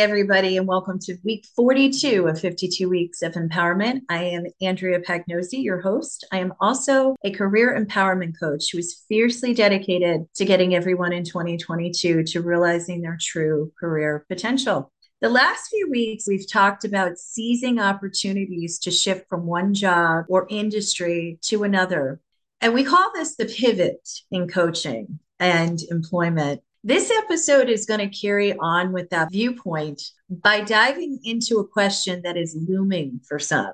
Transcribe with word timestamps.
Everybody, 0.00 0.56
and 0.56 0.66
welcome 0.66 0.98
to 1.00 1.18
week 1.24 1.44
42 1.54 2.26
of 2.26 2.40
52 2.40 2.88
Weeks 2.88 3.20
of 3.20 3.34
Empowerment. 3.34 4.00
I 4.08 4.24
am 4.24 4.46
Andrea 4.62 4.98
Pagnosi, 4.98 5.62
your 5.62 5.82
host. 5.82 6.26
I 6.32 6.38
am 6.38 6.54
also 6.58 7.16
a 7.22 7.30
career 7.30 7.78
empowerment 7.78 8.32
coach 8.40 8.70
who 8.72 8.78
is 8.78 9.04
fiercely 9.10 9.52
dedicated 9.52 10.22
to 10.36 10.46
getting 10.46 10.74
everyone 10.74 11.12
in 11.12 11.24
2022 11.24 12.22
to 12.22 12.40
realizing 12.40 13.02
their 13.02 13.18
true 13.20 13.72
career 13.78 14.24
potential. 14.26 14.90
The 15.20 15.28
last 15.28 15.68
few 15.68 15.90
weeks, 15.90 16.26
we've 16.26 16.50
talked 16.50 16.86
about 16.86 17.18
seizing 17.18 17.78
opportunities 17.78 18.78
to 18.78 18.90
shift 18.90 19.28
from 19.28 19.44
one 19.44 19.74
job 19.74 20.24
or 20.30 20.46
industry 20.48 21.38
to 21.42 21.62
another. 21.64 22.22
And 22.62 22.72
we 22.72 22.84
call 22.84 23.12
this 23.14 23.36
the 23.36 23.44
pivot 23.44 24.08
in 24.30 24.48
coaching 24.48 25.18
and 25.38 25.78
employment. 25.90 26.62
This 26.82 27.10
episode 27.10 27.68
is 27.68 27.84
going 27.84 28.00
to 28.00 28.08
carry 28.08 28.54
on 28.54 28.92
with 28.92 29.10
that 29.10 29.30
viewpoint 29.30 30.00
by 30.30 30.62
diving 30.62 31.20
into 31.24 31.58
a 31.58 31.66
question 31.66 32.22
that 32.24 32.38
is 32.38 32.56
looming 32.56 33.20
for 33.28 33.38
some. 33.38 33.72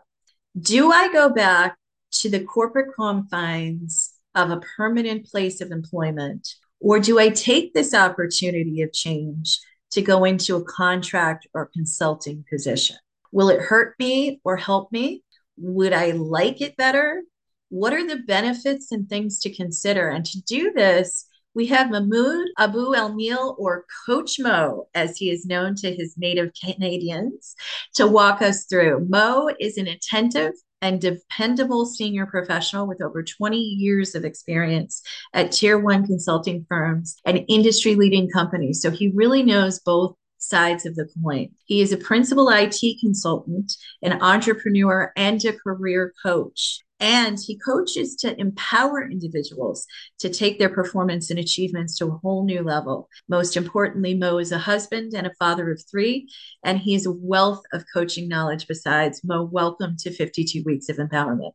Do 0.59 0.91
I 0.91 1.13
go 1.13 1.29
back 1.29 1.77
to 2.15 2.29
the 2.29 2.43
corporate 2.43 2.97
confines 2.97 4.13
of 4.35 4.51
a 4.51 4.61
permanent 4.77 5.27
place 5.27 5.61
of 5.61 5.71
employment, 5.71 6.48
or 6.81 6.98
do 6.98 7.21
I 7.21 7.29
take 7.29 7.75
this 7.75 7.95
opportunity 7.95 8.83
of 8.83 8.93
change 8.93 9.61
to 9.93 10.03
go 10.03 10.25
into 10.25 10.57
a 10.57 10.65
contract 10.65 11.47
or 11.55 11.70
consulting 11.73 12.45
position? 12.51 12.97
Will 13.31 13.51
it 13.51 13.61
hurt 13.61 13.95
me 14.01 14.41
or 14.43 14.57
help 14.57 14.91
me? 14.91 15.23
Would 15.59 15.93
I 15.93 16.11
like 16.11 16.61
it 16.61 16.77
better? 16.77 17.23
What 17.69 17.93
are 17.93 18.05
the 18.05 18.23
benefits 18.27 18.91
and 18.91 19.09
things 19.09 19.39
to 19.41 19.55
consider? 19.55 20.09
And 20.09 20.25
to 20.27 20.43
do 20.43 20.73
this, 20.73 21.27
we 21.57 21.67
have 21.67 21.91
Mahmoud 21.91 22.49
Abou-Elneel, 22.59 23.59
or 23.59 23.87
Coach 24.05 24.39
Moe, 24.39 24.89
as 24.95 25.17
he 25.17 25.31
is 25.31 25.47
known 25.47 25.75
to 25.77 25.91
his 25.93 26.15
native 26.19 26.51
Canadians, 26.63 27.57
to 27.95 28.07
walk 28.07 28.43
us 28.43 28.67
through. 28.67 29.07
Moe 29.09 29.51
is 29.59 29.79
an 29.79 29.89
attentive 29.89 30.53
and 30.83 31.01
dependable 31.01 31.87
senior 31.87 32.27
professional 32.27 32.87
with 32.87 33.01
over 33.01 33.23
20 33.23 33.57
years 33.57 34.15
of 34.15 34.27
experience 34.27 35.01
at 35.33 35.51
tier 35.51 35.79
one 35.79 36.07
consulting 36.07 36.67
firms 36.69 37.17
and 37.25 37.47
industry 37.48 37.95
leading 37.95 38.29
companies. 38.29 38.83
So 38.83 38.91
he 38.91 39.11
really 39.15 39.43
knows 39.43 39.81
both 39.81 40.15
sides 40.37 40.85
of 40.85 40.95
the 40.95 41.09
coin. 41.23 41.48
He 41.65 41.81
is 41.81 41.91
a 41.91 41.97
principal 41.97 42.51
IT 42.51 43.01
consultant, 43.01 43.73
an 44.03 44.20
entrepreneur, 44.20 45.11
and 45.17 45.43
a 45.47 45.55
career 45.55 46.13
coach. 46.23 46.81
And 46.98 47.39
he 47.39 47.58
coaches 47.58 48.16
to 48.16 48.39
empower 48.41 49.02
individuals 49.02 49.86
to 50.19 50.30
take 50.30 50.58
their 50.58 50.70
performance 50.70 51.30
and 51.30 51.39
achievements 51.39 51.97
to 51.98 52.06
a 52.06 52.19
whole 52.22 52.44
new 52.44 52.62
level. 52.62 53.08
Most 53.28 53.56
importantly, 53.56 54.14
Moe 54.14 54.39
is 54.39 54.52
a 54.52 54.58
husband 54.58 55.12
and 55.14 55.27
a 55.27 55.34
father 55.39 55.70
of 55.70 55.83
three, 55.91 56.28
and 56.64 56.78
he 56.78 56.94
has 56.94 57.05
a 57.05 57.12
wealth 57.12 57.62
of 57.72 57.84
coaching 57.92 58.28
knowledge 58.28 58.67
besides. 58.67 59.22
Moe, 59.24 59.44
welcome 59.44 59.97
to 59.98 60.11
52 60.11 60.62
Weeks 60.64 60.89
of 60.89 60.96
Empowerment. 60.96 61.52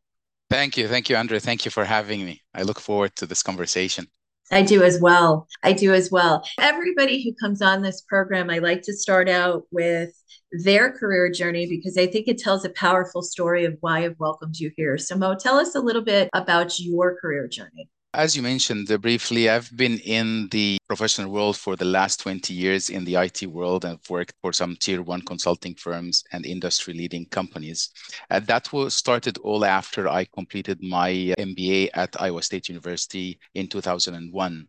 Thank 0.51 0.77
you. 0.77 0.87
Thank 0.87 1.09
you, 1.09 1.15
Andrea. 1.15 1.39
Thank 1.39 1.65
you 1.65 1.71
for 1.71 1.85
having 1.85 2.25
me. 2.25 2.41
I 2.53 2.63
look 2.63 2.79
forward 2.79 3.15
to 3.15 3.25
this 3.25 3.41
conversation. 3.41 4.07
I 4.51 4.61
do 4.63 4.83
as 4.83 4.99
well. 4.99 5.47
I 5.63 5.73
do 5.73 5.93
as 5.93 6.11
well. 6.11 6.43
Everybody 6.59 7.23
who 7.23 7.33
comes 7.33 7.61
on 7.61 7.81
this 7.81 8.01
program, 8.01 8.49
I 8.49 8.59
like 8.59 8.81
to 8.83 8.93
start 8.93 9.29
out 9.29 9.63
with 9.71 10.11
their 10.51 10.91
career 10.91 11.31
journey 11.31 11.67
because 11.67 11.97
I 11.97 12.07
think 12.07 12.27
it 12.27 12.37
tells 12.37 12.65
a 12.65 12.69
powerful 12.71 13.21
story 13.21 13.63
of 13.63 13.77
why 13.79 14.03
I've 14.03 14.19
welcomed 14.19 14.57
you 14.57 14.71
here. 14.75 14.97
So, 14.97 15.15
Moe, 15.15 15.35
tell 15.35 15.57
us 15.57 15.75
a 15.75 15.79
little 15.79 16.01
bit 16.01 16.29
about 16.33 16.79
your 16.79 17.17
career 17.19 17.47
journey. 17.47 17.89
As 18.13 18.35
you 18.35 18.41
mentioned 18.41 18.91
uh, 18.91 18.97
briefly, 18.97 19.49
I've 19.49 19.71
been 19.77 19.97
in 19.99 20.49
the 20.49 20.77
professional 20.85 21.31
world 21.31 21.55
for 21.55 21.77
the 21.77 21.85
last 21.85 22.19
20 22.19 22.53
years 22.53 22.89
in 22.89 23.05
the 23.05 23.15
IT 23.15 23.43
world 23.47 23.85
and 23.85 23.99
worked 24.09 24.33
for 24.41 24.51
some 24.51 24.75
tier 24.75 25.01
one 25.01 25.21
consulting 25.21 25.75
firms 25.75 26.21
and 26.33 26.45
industry 26.45 26.93
leading 26.93 27.25
companies. 27.27 27.89
Uh, 28.29 28.41
that 28.41 28.73
was 28.73 28.95
started 28.95 29.37
all 29.37 29.63
after 29.63 30.09
I 30.09 30.25
completed 30.25 30.83
my 30.83 31.11
MBA 31.39 31.91
at 31.93 32.21
Iowa 32.21 32.41
State 32.41 32.67
University 32.67 33.39
in 33.53 33.67
2001 33.67 34.67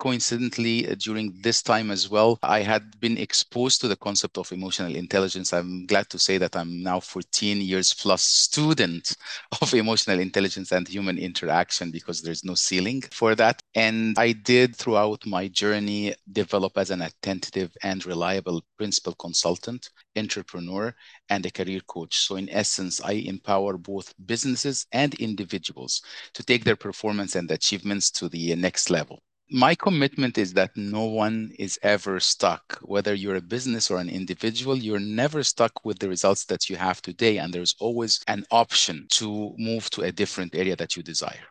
coincidentally 0.00 0.88
uh, 0.88 0.94
during 0.98 1.32
this 1.42 1.62
time 1.62 1.90
as 1.90 2.08
well 2.08 2.38
i 2.42 2.60
had 2.60 2.98
been 3.00 3.18
exposed 3.18 3.80
to 3.80 3.86
the 3.86 3.96
concept 3.96 4.38
of 4.38 4.50
emotional 4.50 4.96
intelligence. 4.96 5.52
I'm 5.52 5.84
glad 5.86 6.08
to 6.10 6.18
say 6.18 6.38
that 6.38 6.56
i'm 6.56 6.82
now 6.82 7.00
14 7.00 7.60
years 7.60 7.92
plus 7.92 8.22
student 8.22 9.14
of 9.60 9.74
emotional 9.74 10.18
intelligence 10.18 10.72
and 10.72 10.88
human 10.88 11.18
interaction 11.18 11.90
because 11.90 12.22
there's 12.22 12.44
no 12.44 12.54
ceiling 12.54 13.02
for 13.12 13.34
that. 13.34 13.62
And 13.74 14.18
i 14.18 14.32
did 14.32 14.74
throughout 14.74 15.26
my 15.26 15.48
journey 15.48 16.14
develop 16.32 16.78
as 16.78 16.90
an 16.90 17.02
attentive 17.02 17.70
and 17.82 18.04
reliable 18.06 18.64
principal 18.78 19.14
consultant 19.14 19.90
entrepreneur 20.16 20.94
and 21.28 21.44
a 21.44 21.50
career 21.50 21.80
coach. 21.86 22.18
So 22.20 22.36
in 22.36 22.48
essence 22.48 23.02
i 23.02 23.12
empower 23.12 23.76
both 23.76 24.14
businesses 24.26 24.86
and 24.92 25.12
individuals 25.14 26.02
to 26.32 26.42
take 26.42 26.64
their 26.64 26.76
performance 26.76 27.36
and 27.36 27.50
achievements 27.50 28.10
to 28.12 28.30
the 28.30 28.54
next 28.56 28.88
level 28.88 29.22
my 29.50 29.74
commitment 29.74 30.38
is 30.38 30.52
that 30.54 30.76
no 30.76 31.04
one 31.04 31.52
is 31.58 31.78
ever 31.82 32.20
stuck 32.20 32.78
whether 32.82 33.14
you're 33.14 33.36
a 33.36 33.40
business 33.40 33.90
or 33.90 33.98
an 33.98 34.08
individual 34.08 34.76
you're 34.76 35.00
never 35.00 35.42
stuck 35.42 35.84
with 35.84 35.98
the 35.98 36.08
results 36.08 36.44
that 36.44 36.70
you 36.70 36.76
have 36.76 37.02
today 37.02 37.38
and 37.38 37.52
there's 37.52 37.74
always 37.80 38.20
an 38.28 38.44
option 38.50 39.06
to 39.10 39.52
move 39.58 39.90
to 39.90 40.02
a 40.02 40.12
different 40.12 40.54
area 40.54 40.76
that 40.76 40.96
you 40.96 41.02
desire 41.02 41.46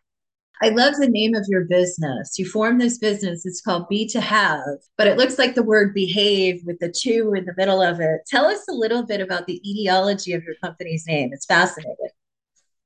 I 0.61 0.69
love 0.69 0.95
the 0.97 1.07
name 1.07 1.35
of 1.35 1.45
your 1.47 1.63
business. 1.63 2.37
You 2.37 2.45
formed 2.45 2.81
this 2.81 2.97
business. 2.97 3.45
It's 3.45 3.61
called 3.61 3.87
Be 3.87 4.05
to 4.09 4.19
Have, 4.19 4.79
but 4.97 5.07
it 5.07 5.17
looks 5.17 5.39
like 5.39 5.55
the 5.55 5.63
word 5.63 5.93
behave 5.93 6.61
with 6.65 6.79
the 6.79 6.91
two 6.91 7.33
in 7.33 7.45
the 7.45 7.53
middle 7.55 7.81
of 7.81 8.01
it. 8.01 8.21
Tell 8.27 8.45
us 8.45 8.67
a 8.67 8.73
little 8.73 9.03
bit 9.03 9.21
about 9.21 9.47
the 9.47 9.61
etiology 9.65 10.33
of 10.33 10.43
your 10.43 10.55
company's 10.61 11.05
name. 11.07 11.29
It's 11.31 11.45
fascinating. 11.45 12.09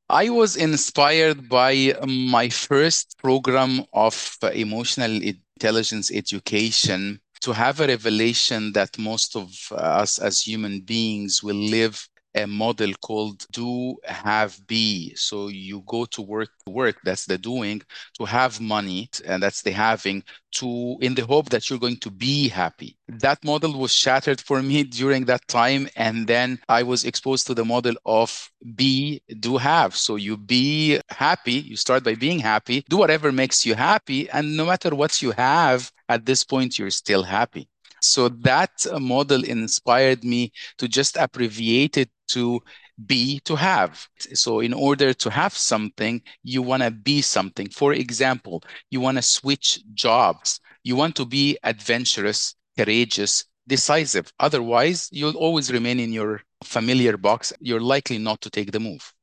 I 0.10 0.30
was 0.30 0.56
inspired 0.56 1.50
by 1.50 1.96
my 2.08 2.50
first 2.50 3.18
program 3.18 3.86
of 3.94 4.38
emotional 4.54 5.12
intelligence 5.22 6.12
education 6.12 7.20
to 7.42 7.54
have 7.54 7.80
a 7.80 7.88
revelation 7.88 8.72
that 8.74 8.98
most 8.98 9.36
of 9.36 9.50
us 9.72 10.20
as 10.20 10.42
human 10.42 10.82
beings 10.82 11.42
will 11.44 11.56
live 11.56 12.08
a 12.36 12.46
model 12.46 12.92
called 13.02 13.46
do 13.52 13.96
have 14.04 14.60
be. 14.68 15.14
So 15.16 15.48
you 15.48 15.84
go 15.88 16.06
to 16.06 16.22
work 16.22 16.50
work 16.68 16.98
that's 17.04 17.26
the 17.26 17.38
doing 17.38 17.82
to 18.18 18.26
have 18.26 18.60
money 18.60 19.10
and 19.26 19.42
that's 19.44 19.62
the 19.62 19.72
having 19.72 20.24
to 20.54 20.98
in 21.02 21.16
the 21.16 21.26
hope 21.26 21.50
that 21.50 21.70
you're 21.70 21.80
going 21.80 21.98
to 21.98 22.12
be 22.12 22.48
happy. 22.48 22.98
That 23.08 23.44
model 23.44 23.78
was 23.78 23.94
shattered 23.94 24.42
for 24.42 24.62
me 24.62 24.84
during 25.00 25.26
that 25.26 25.48
time 25.48 25.90
and 25.96 26.28
then 26.28 26.60
i 26.70 26.84
was 26.84 27.04
exposed 27.06 27.48
to 27.48 27.54
the 27.54 27.66
model 27.66 27.96
of 28.06 28.50
be 28.76 29.22
do 29.40 29.58
have. 29.58 29.96
So 29.96 30.16
you 30.16 30.38
be 30.38 31.00
happy 31.10 31.54
you 31.54 31.76
start 31.76 32.04
by 32.04 32.16
being 32.16 32.40
happy 32.40 32.84
do 32.90 32.98
whatever 32.98 33.32
makes 33.32 33.66
you 33.66 33.76
happy 33.76 34.30
and 34.30 34.58
no 34.58 34.66
matter 34.66 34.96
what 34.96 35.22
you 35.22 35.32
have 35.32 35.92
at 36.10 36.26
this 36.26 36.44
point 36.44 36.78
you're 36.80 36.90
still 36.90 37.24
happy. 37.24 37.68
So 38.02 38.28
that 38.30 38.86
model 39.00 39.46
inspired 39.46 40.26
me 40.26 40.52
to 40.78 40.90
just 40.90 41.16
abbreviate 41.16 41.98
it 41.98 42.10
to 42.36 42.62
be 43.06 43.40
to 43.42 43.56
have. 43.56 44.08
So, 44.34 44.60
in 44.60 44.74
order 44.74 45.14
to 45.14 45.30
have 45.30 45.54
something, 45.54 46.22
you 46.44 46.62
want 46.62 46.84
to 46.84 46.92
be 46.92 47.22
something. 47.22 47.70
For 47.70 47.94
example, 47.94 48.64
you 48.90 49.00
want 49.00 49.18
to 49.18 49.22
switch 49.24 49.82
jobs, 49.94 50.60
you 50.84 50.96
want 50.96 51.16
to 51.16 51.26
be 51.26 51.58
adventurous, 51.64 52.56
courageous, 52.78 53.46
decisive. 53.68 54.32
Otherwise, 54.40 55.10
you'll 55.12 55.38
always 55.38 55.72
remain 55.72 56.00
in 56.00 56.12
your 56.12 56.42
familiar 56.64 57.18
box. 57.18 57.54
You're 57.60 57.82
likely 57.82 58.18
not 58.18 58.42
to 58.42 58.50
take 58.50 58.72
the 58.72 58.80
move. 58.80 59.14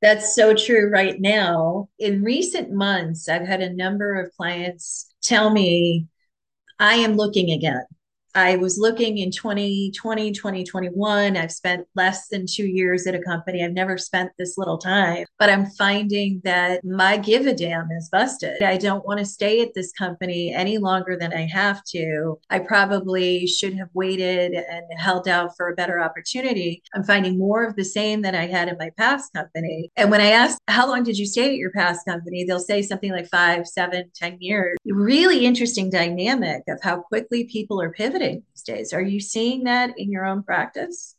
That's 0.00 0.34
so 0.34 0.52
true 0.54 0.90
right 0.90 1.20
now. 1.20 1.88
In 1.98 2.22
recent 2.24 2.72
months, 2.72 3.28
I've 3.28 3.46
had 3.46 3.62
a 3.62 3.72
number 3.72 4.20
of 4.20 4.32
clients 4.36 5.14
tell 5.22 5.50
me, 5.50 6.08
I 6.78 6.94
am 6.94 7.14
looking 7.14 7.52
again. 7.52 7.84
I 8.34 8.56
was 8.56 8.78
looking 8.78 9.18
in 9.18 9.30
2020, 9.30 10.32
2021. 10.32 11.36
I've 11.36 11.52
spent 11.52 11.86
less 11.94 12.28
than 12.28 12.46
two 12.46 12.66
years 12.66 13.06
at 13.06 13.14
a 13.14 13.20
company. 13.20 13.62
I've 13.62 13.72
never 13.72 13.98
spent 13.98 14.30
this 14.38 14.56
little 14.56 14.78
time, 14.78 15.26
but 15.38 15.50
I'm 15.50 15.66
finding 15.66 16.40
that 16.44 16.82
my 16.82 17.18
give 17.18 17.46
a 17.46 17.54
damn 17.54 17.90
is 17.90 18.08
busted. 18.10 18.62
I 18.62 18.78
don't 18.78 19.06
want 19.06 19.18
to 19.18 19.26
stay 19.26 19.60
at 19.60 19.74
this 19.74 19.92
company 19.92 20.52
any 20.52 20.78
longer 20.78 21.16
than 21.18 21.34
I 21.34 21.46
have 21.46 21.84
to. 21.88 22.38
I 22.48 22.60
probably 22.60 23.46
should 23.46 23.74
have 23.74 23.88
waited 23.92 24.52
and 24.52 24.84
held 24.96 25.28
out 25.28 25.54
for 25.56 25.68
a 25.68 25.74
better 25.74 26.00
opportunity. 26.00 26.82
I'm 26.94 27.04
finding 27.04 27.38
more 27.38 27.64
of 27.64 27.76
the 27.76 27.84
same 27.84 28.22
that 28.22 28.34
I 28.34 28.46
had 28.46 28.68
in 28.68 28.76
my 28.78 28.90
past 28.96 29.32
company. 29.34 29.90
And 29.96 30.10
when 30.10 30.22
I 30.22 30.30
ask, 30.30 30.58
how 30.68 30.88
long 30.88 31.02
did 31.02 31.18
you 31.18 31.26
stay 31.26 31.50
at 31.50 31.56
your 31.56 31.72
past 31.72 32.06
company? 32.06 32.44
They'll 32.44 32.60
say 32.60 32.80
something 32.80 33.12
like 33.12 33.28
five, 33.28 33.66
seven, 33.66 34.10
ten 34.14 34.38
years. 34.40 34.78
Really 34.86 35.44
interesting 35.44 35.90
dynamic 35.90 36.62
of 36.68 36.78
how 36.82 37.02
quickly 37.02 37.44
people 37.44 37.80
are 37.80 37.90
pivoting 37.90 38.21
these 38.28 38.62
days. 38.64 38.92
Are 38.92 39.02
you 39.02 39.20
seeing 39.20 39.64
that 39.64 39.98
in 39.98 40.10
your 40.10 40.24
own 40.24 40.42
practice? 40.42 41.16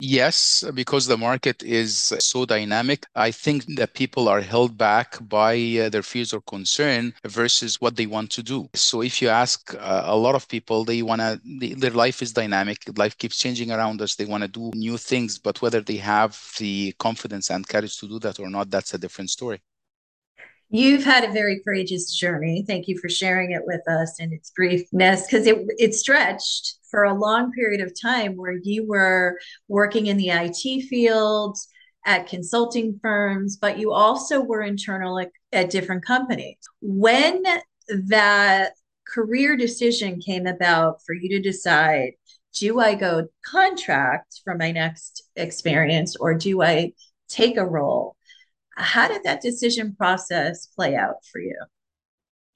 Yes, 0.00 0.64
because 0.74 1.06
the 1.06 1.16
market 1.16 1.62
is 1.62 2.12
so 2.18 2.44
dynamic. 2.44 3.06
I 3.14 3.30
think 3.30 3.66
that 3.76 3.94
people 3.94 4.28
are 4.28 4.40
held 4.40 4.76
back 4.76 5.16
by 5.28 5.54
uh, 5.80 5.90
their 5.90 6.02
fears 6.02 6.32
or 6.32 6.40
concern 6.40 7.14
versus 7.24 7.80
what 7.80 7.94
they 7.94 8.06
want 8.06 8.30
to 8.32 8.42
do. 8.42 8.68
So 8.74 9.02
if 9.02 9.22
you 9.22 9.28
ask 9.28 9.74
uh, 9.74 10.02
a 10.06 10.16
lot 10.16 10.34
of 10.34 10.48
people, 10.48 10.84
they 10.84 11.02
want 11.02 11.20
to, 11.20 11.40
their 11.76 11.90
life 11.90 12.20
is 12.22 12.32
dynamic. 12.32 12.78
Life 12.96 13.16
keeps 13.16 13.38
changing 13.38 13.70
around 13.70 14.02
us. 14.02 14.16
They 14.16 14.24
want 14.24 14.42
to 14.42 14.48
do 14.48 14.72
new 14.74 14.96
things, 14.96 15.38
but 15.38 15.62
whether 15.62 15.80
they 15.80 15.98
have 15.98 16.36
the 16.58 16.92
confidence 16.98 17.50
and 17.50 17.68
courage 17.68 17.96
to 17.98 18.08
do 18.08 18.18
that 18.20 18.40
or 18.40 18.50
not, 18.50 18.70
that's 18.70 18.94
a 18.94 18.98
different 18.98 19.30
story. 19.30 19.60
You've 20.74 21.04
had 21.04 21.22
a 21.22 21.32
very 21.32 21.60
courageous 21.60 22.16
journey. 22.16 22.64
Thank 22.66 22.88
you 22.88 22.98
for 22.98 23.10
sharing 23.10 23.50
it 23.50 23.60
with 23.66 23.86
us 23.86 24.18
and 24.18 24.32
its 24.32 24.50
briefness 24.58 25.26
because 25.26 25.46
it, 25.46 25.58
it 25.78 25.94
stretched 25.94 26.78
for 26.90 27.04
a 27.04 27.12
long 27.12 27.52
period 27.52 27.82
of 27.82 27.92
time 28.00 28.36
where 28.36 28.58
you 28.62 28.86
were 28.88 29.38
working 29.68 30.06
in 30.06 30.16
the 30.16 30.30
IT 30.30 30.86
field 30.88 31.58
at 32.06 32.26
consulting 32.26 32.98
firms, 33.02 33.58
but 33.58 33.78
you 33.78 33.92
also 33.92 34.40
were 34.40 34.62
internal 34.62 35.18
at, 35.18 35.30
at 35.52 35.68
different 35.68 36.06
companies. 36.06 36.56
When 36.80 37.42
that 38.06 38.72
career 39.06 39.58
decision 39.58 40.20
came 40.20 40.46
about 40.46 41.02
for 41.04 41.14
you 41.14 41.28
to 41.28 41.40
decide 41.40 42.12
do 42.54 42.80
I 42.80 42.94
go 42.94 43.28
contract 43.44 44.40
for 44.44 44.56
my 44.56 44.72
next 44.72 45.22
experience 45.36 46.16
or 46.16 46.34
do 46.34 46.62
I 46.62 46.92
take 47.28 47.56
a 47.56 47.64
role? 47.64 48.16
How 48.76 49.08
did 49.08 49.22
that 49.24 49.40
decision 49.40 49.94
process 49.96 50.66
play 50.66 50.96
out 50.96 51.24
for 51.30 51.40
you? 51.40 51.56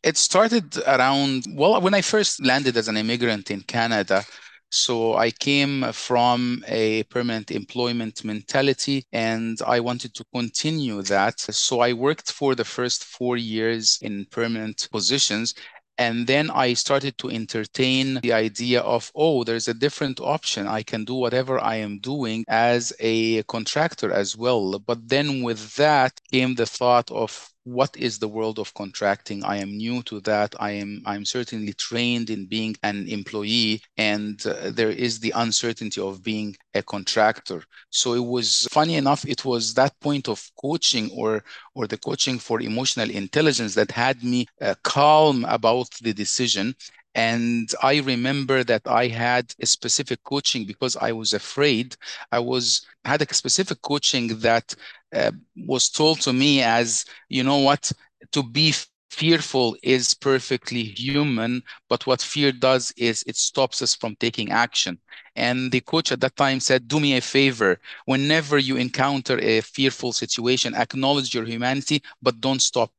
It 0.03 0.17
started 0.17 0.79
around, 0.87 1.47
well, 1.53 1.81
when 1.81 1.95
I 1.95 2.01
first 2.01 2.45
landed 2.45 2.77
as 2.77 2.89
an 2.89 2.97
immigrant 2.97 3.51
in 3.51 3.63
Canada. 3.63 4.25
So 4.71 5.15
I 5.15 5.31
came 5.31 5.93
from 5.93 6.65
a 6.67 7.05
permanent 7.05 7.51
employment 7.51 8.25
mentality 8.25 9.07
and 9.13 9.57
I 9.67 9.79
wanted 9.81 10.13
to 10.15 10.25
continue 10.35 11.03
that. 11.03 11.39
So 11.41 11.81
I 11.81 11.93
worked 11.93 12.33
for 12.33 12.55
the 12.55 12.65
first 12.65 13.05
four 13.05 13.37
years 13.37 13.99
in 14.03 14.27
permanent 14.31 14.89
positions 14.91 15.55
and 15.99 16.27
then 16.27 16.51
I 16.51 16.75
started 16.75 17.19
to 17.19 17.31
entertain 17.31 18.21
the 18.23 18.33
idea 18.33 18.81
of, 18.81 19.11
oh, 19.15 19.45
there's 19.45 19.69
a 19.69 19.75
different 19.75 20.21
option. 20.21 20.67
I 20.67 20.83
can 20.83 21.05
do 21.05 21.15
whatever 21.15 21.59
I 21.61 21.77
am 21.77 21.99
doing 22.01 22.45
as 22.49 22.93
a 23.01 23.43
contractor 23.45 24.13
as 24.13 24.37
well. 24.37 24.79
But 24.79 25.09
then 25.09 25.43
with 25.43 25.77
that 25.77 26.21
came 26.31 26.55
the 26.55 26.67
thought 26.67 27.11
of 27.11 27.51
what 27.67 27.97
is 27.97 28.19
the 28.19 28.29
world 28.29 28.61
of 28.61 28.73
contracting? 28.75 29.43
I 29.45 29.57
am 29.57 29.77
new 29.77 30.01
to 30.05 30.21
that. 30.21 30.55
I 30.61 30.71
am 30.71 31.03
i'm 31.05 31.25
certainly 31.25 31.73
trained 31.73 32.31
in 32.31 32.47
being 32.47 32.77
an 32.85 33.09
employee 33.09 33.83
and 33.97 34.45
uh, 34.47 34.71
there 34.71 34.91
is 34.91 35.19
the 35.19 35.33
uncertainty 35.35 36.01
of 36.01 36.23
being 36.23 36.57
a 36.75 36.83
contractor. 36.83 37.65
So 37.91 38.15
it 38.15 38.25
was 38.25 38.69
funny 38.71 38.95
enough 38.95 39.25
it 39.27 39.45
was 39.45 39.75
that 39.75 39.99
point 40.01 40.29
of 40.29 40.41
coaching 40.61 41.11
or 41.13 41.43
or 41.75 41.89
the 41.89 41.99
coaching 41.99 42.39
for 42.39 42.61
emotional 42.61 43.11
intelligence 43.11 43.75
that 43.75 43.91
had 43.91 44.23
me 44.23 44.47
uh, 44.61 44.77
calm 44.85 45.45
about 45.49 45.91
the 46.03 46.13
decision 46.13 46.75
and 47.17 47.71
i 47.83 47.99
remember 48.01 48.65
that 48.65 48.83
i 48.87 49.09
had 49.09 49.55
a 49.61 49.67
specific 49.67 50.23
coaching 50.25 50.67
because 50.67 50.97
i 50.99 51.13
was 51.13 51.35
afraid. 51.35 51.97
I 52.33 52.41
was 52.41 52.87
had 53.05 53.23
a 53.23 53.35
specific 53.35 53.83
coaching 53.83 54.29
that 54.41 54.75
uh, 55.15 55.33
was 55.67 55.91
told 55.91 56.21
to 56.23 56.33
me 56.35 56.63
as 56.63 57.07
you 57.29 57.45
know 57.45 57.59
what? 57.59 57.93
To 58.33 58.43
be 58.45 58.75
fearful 59.11 59.77
is 59.83 60.15
perfectly 60.15 60.85
human 60.85 61.63
but 61.89 62.07
what 62.07 62.23
fear 62.23 62.53
does 62.53 62.93
is 62.97 63.25
it 63.27 63.37
stops 63.37 63.83
us 63.83 63.95
from 63.95 64.17
taking 64.17 64.51
action. 64.51 64.99
And 65.35 65.73
the 65.73 65.81
coach 65.81 66.13
at 66.13 66.21
that 66.21 66.37
time 66.37 66.61
said 66.61 66.89
do 66.89 67.01
me 67.01 67.17
a 67.17 67.21
favor. 67.23 67.79
Whenever 68.05 68.59
you 68.59 68.77
encounter 68.77 69.39
a 69.41 69.61
fearful 69.63 70.13
situation 70.13 70.75
acknowledge 70.75 71.35
your 71.35 71.45
humanity 71.45 72.03
but 72.23 72.41
don't 72.41 72.63
stop 72.63 72.93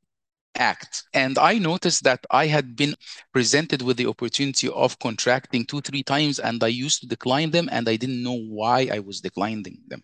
act. 0.55 1.03
And 1.13 1.38
I 1.38 1.57
noticed 1.57 2.03
that 2.03 2.25
I 2.31 2.47
had 2.47 2.75
been 2.75 2.95
presented 3.33 3.81
with 3.81 3.97
the 3.97 4.07
opportunity 4.07 4.69
of 4.69 4.99
contracting 4.99 5.65
two, 5.65 5.81
three 5.81 6.03
times, 6.03 6.39
and 6.39 6.63
I 6.63 6.67
used 6.67 7.01
to 7.01 7.07
decline 7.07 7.51
them, 7.51 7.69
and 7.71 7.88
I 7.88 7.95
didn't 7.95 8.23
know 8.23 8.38
why 8.38 8.89
I 8.91 8.99
was 8.99 9.21
declining 9.21 9.79
them. 9.88 10.03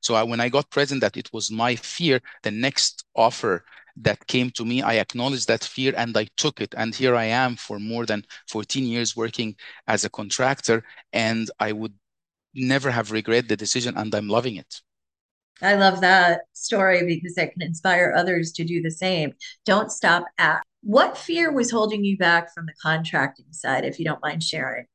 So 0.00 0.14
I, 0.14 0.22
when 0.22 0.40
I 0.40 0.48
got 0.48 0.70
present 0.70 1.00
that 1.00 1.16
it 1.16 1.32
was 1.32 1.50
my 1.50 1.76
fear, 1.76 2.20
the 2.42 2.50
next 2.50 3.04
offer 3.14 3.64
that 3.96 4.26
came 4.26 4.50
to 4.50 4.64
me, 4.64 4.82
I 4.82 4.94
acknowledged 4.94 5.48
that 5.48 5.64
fear 5.64 5.94
and 5.96 6.16
I 6.16 6.26
took 6.36 6.60
it. 6.60 6.74
And 6.76 6.94
here 6.94 7.14
I 7.14 7.24
am 7.26 7.56
for 7.56 7.78
more 7.78 8.06
than 8.06 8.24
14 8.48 8.84
years 8.84 9.16
working 9.16 9.56
as 9.86 10.04
a 10.04 10.10
contractor, 10.10 10.84
and 11.12 11.50
I 11.60 11.72
would 11.72 11.94
never 12.54 12.90
have 12.90 13.12
regret 13.12 13.48
the 13.48 13.56
decision, 13.56 13.96
and 13.96 14.14
I'm 14.14 14.28
loving 14.28 14.56
it. 14.56 14.80
I 15.62 15.74
love 15.74 16.00
that 16.00 16.42
story 16.52 17.06
because 17.06 17.38
it 17.38 17.52
can 17.52 17.62
inspire 17.62 18.12
others 18.16 18.52
to 18.52 18.64
do 18.64 18.82
the 18.82 18.90
same. 18.90 19.32
Don't 19.64 19.90
stop 19.90 20.26
at. 20.38 20.62
What 20.82 21.16
fear 21.16 21.52
was 21.52 21.70
holding 21.70 22.04
you 22.04 22.18
back 22.18 22.52
from 22.52 22.66
the 22.66 22.74
contracting 22.82 23.46
side, 23.50 23.84
if 23.84 23.98
you 23.98 24.04
don't 24.04 24.22
mind 24.22 24.42
sharing? 24.42 24.86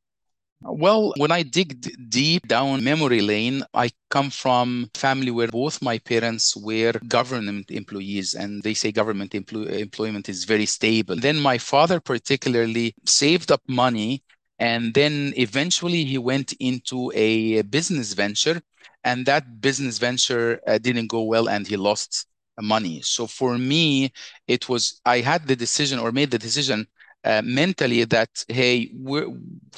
Well, 0.61 1.13
when 1.15 1.31
I 1.31 1.44
dig 1.44 2.09
deep 2.09 2.45
down 2.47 2.83
memory 2.83 3.21
lane, 3.21 3.63
I 3.73 3.91
come 4.09 4.29
from 4.29 4.89
a 4.94 5.00
family 5.00 5.31
where 5.31 5.47
both 5.47 5.81
my 5.81 6.00
parents 6.00 6.56
were 6.56 6.91
government 7.07 7.71
employees 7.71 8.33
and 8.33 8.61
they 8.61 8.73
say 8.73 8.91
government 8.91 9.31
empl- 9.31 9.69
employment 9.69 10.27
is 10.27 10.44
very 10.44 10.65
stable. 10.65 11.15
Then 11.15 11.39
my 11.39 11.57
father 11.57 12.01
particularly 12.01 12.94
saved 13.06 13.51
up 13.51 13.61
money 13.69 14.21
and 14.59 14.94
then 14.94 15.33
eventually 15.38 16.03
he 16.03 16.17
went 16.17 16.51
into 16.59 17.09
a 17.15 17.61
business 17.61 18.11
venture 18.11 18.61
and 19.03 19.25
that 19.25 19.61
business 19.61 19.97
venture 19.97 20.59
uh, 20.67 20.77
didn't 20.77 21.07
go 21.07 21.21
well 21.23 21.49
and 21.49 21.67
he 21.67 21.77
lost 21.77 22.25
money. 22.61 23.01
So 23.01 23.27
for 23.27 23.57
me 23.57 24.11
it 24.47 24.67
was 24.67 24.99
i 25.05 25.19
had 25.21 25.47
the 25.47 25.55
decision 25.55 25.97
or 25.99 26.11
made 26.11 26.31
the 26.31 26.37
decision 26.37 26.87
uh, 27.23 27.41
mentally 27.43 28.03
that 28.05 28.29
hey 28.47 28.91
we 28.95 29.21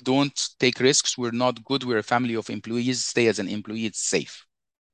don't 0.04 0.50
take 0.60 0.80
risks. 0.80 1.18
We're 1.18 1.32
not 1.32 1.64
good. 1.64 1.84
We're 1.84 2.00
a 2.00 2.04
family 2.04 2.36
of 2.36 2.50
employees. 2.50 3.06
Stay 3.06 3.28
as 3.28 3.40
an 3.40 3.48
employee. 3.48 3.86
It's 3.86 4.04
safe. 4.04 4.46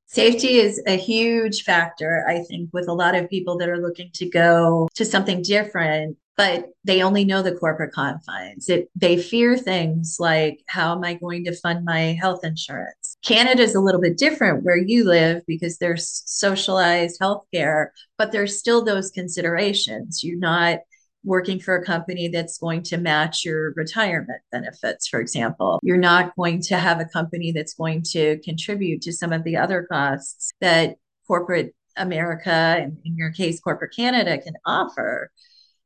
Safety 0.09 0.55
is 0.55 0.81
a 0.87 0.95
huge 0.95 1.63
factor, 1.63 2.25
I 2.29 2.39
think, 2.43 2.69
with 2.71 2.87
a 2.87 2.93
lot 2.93 3.13
of 3.13 3.29
people 3.29 3.57
that 3.57 3.67
are 3.67 3.77
looking 3.77 4.09
to 4.13 4.29
go 4.29 4.87
to 4.95 5.03
something 5.03 5.41
different 5.41 6.17
but 6.37 6.69
they 6.83 7.01
only 7.01 7.25
know 7.25 7.41
the 7.41 7.55
corporate 7.55 7.91
confines. 7.91 8.69
It, 8.69 8.89
they 8.95 9.17
fear 9.17 9.57
things 9.57 10.17
like, 10.19 10.63
how 10.67 10.95
am 10.95 11.03
I 11.03 11.15
going 11.15 11.43
to 11.45 11.55
fund 11.55 11.83
my 11.83 12.15
health 12.21 12.45
insurance? 12.45 13.06
Canada 13.25 13.63
is 13.63 13.75
a 13.75 13.79
little 13.79 14.01
bit 14.01 14.17
different 14.17 14.63
where 14.63 14.77
you 14.77 15.03
live 15.03 15.41
because 15.47 15.77
there's 15.77 16.23
socialized 16.25 17.19
healthcare, 17.19 17.87
but 18.17 18.31
there's 18.31 18.59
still 18.59 18.83
those 18.83 19.09
considerations. 19.11 20.23
You're 20.23 20.39
not 20.39 20.79
working 21.23 21.59
for 21.59 21.75
a 21.75 21.83
company 21.83 22.29
that's 22.29 22.57
going 22.57 22.83
to 22.83 22.97
match 22.97 23.43
your 23.43 23.73
retirement 23.75 24.41
benefits, 24.51 25.07
for 25.07 25.19
example. 25.19 25.79
You're 25.83 25.97
not 25.97 26.35
going 26.35 26.61
to 26.63 26.77
have 26.77 27.01
a 27.01 27.05
company 27.05 27.51
that's 27.51 27.73
going 27.73 28.03
to 28.11 28.39
contribute 28.39 29.01
to 29.01 29.13
some 29.13 29.33
of 29.33 29.43
the 29.43 29.57
other 29.57 29.87
costs 29.91 30.51
that 30.61 30.95
corporate 31.27 31.75
America, 31.97 32.49
and 32.51 32.97
in 33.03 33.17
your 33.17 33.31
case, 33.31 33.59
corporate 33.59 33.93
Canada, 33.95 34.37
can 34.37 34.53
offer. 34.65 35.31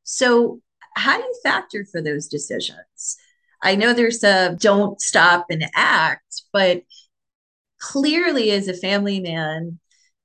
So, 0.04 0.62
how 0.96 1.18
do 1.18 1.24
you 1.24 1.36
factor 1.42 1.86
for 1.90 2.02
those 2.02 2.28
decisions? 2.28 3.18
I 3.64 3.76
know 3.76 3.94
there's 3.94 4.24
a 4.24 4.56
don't 4.60 5.00
stop 5.00 5.46
and 5.50 5.66
act, 5.76 6.44
but 6.52 6.84
clearly, 7.82 8.52
as 8.52 8.68
a 8.68 8.74
family 8.74 9.20
man, 9.20 9.80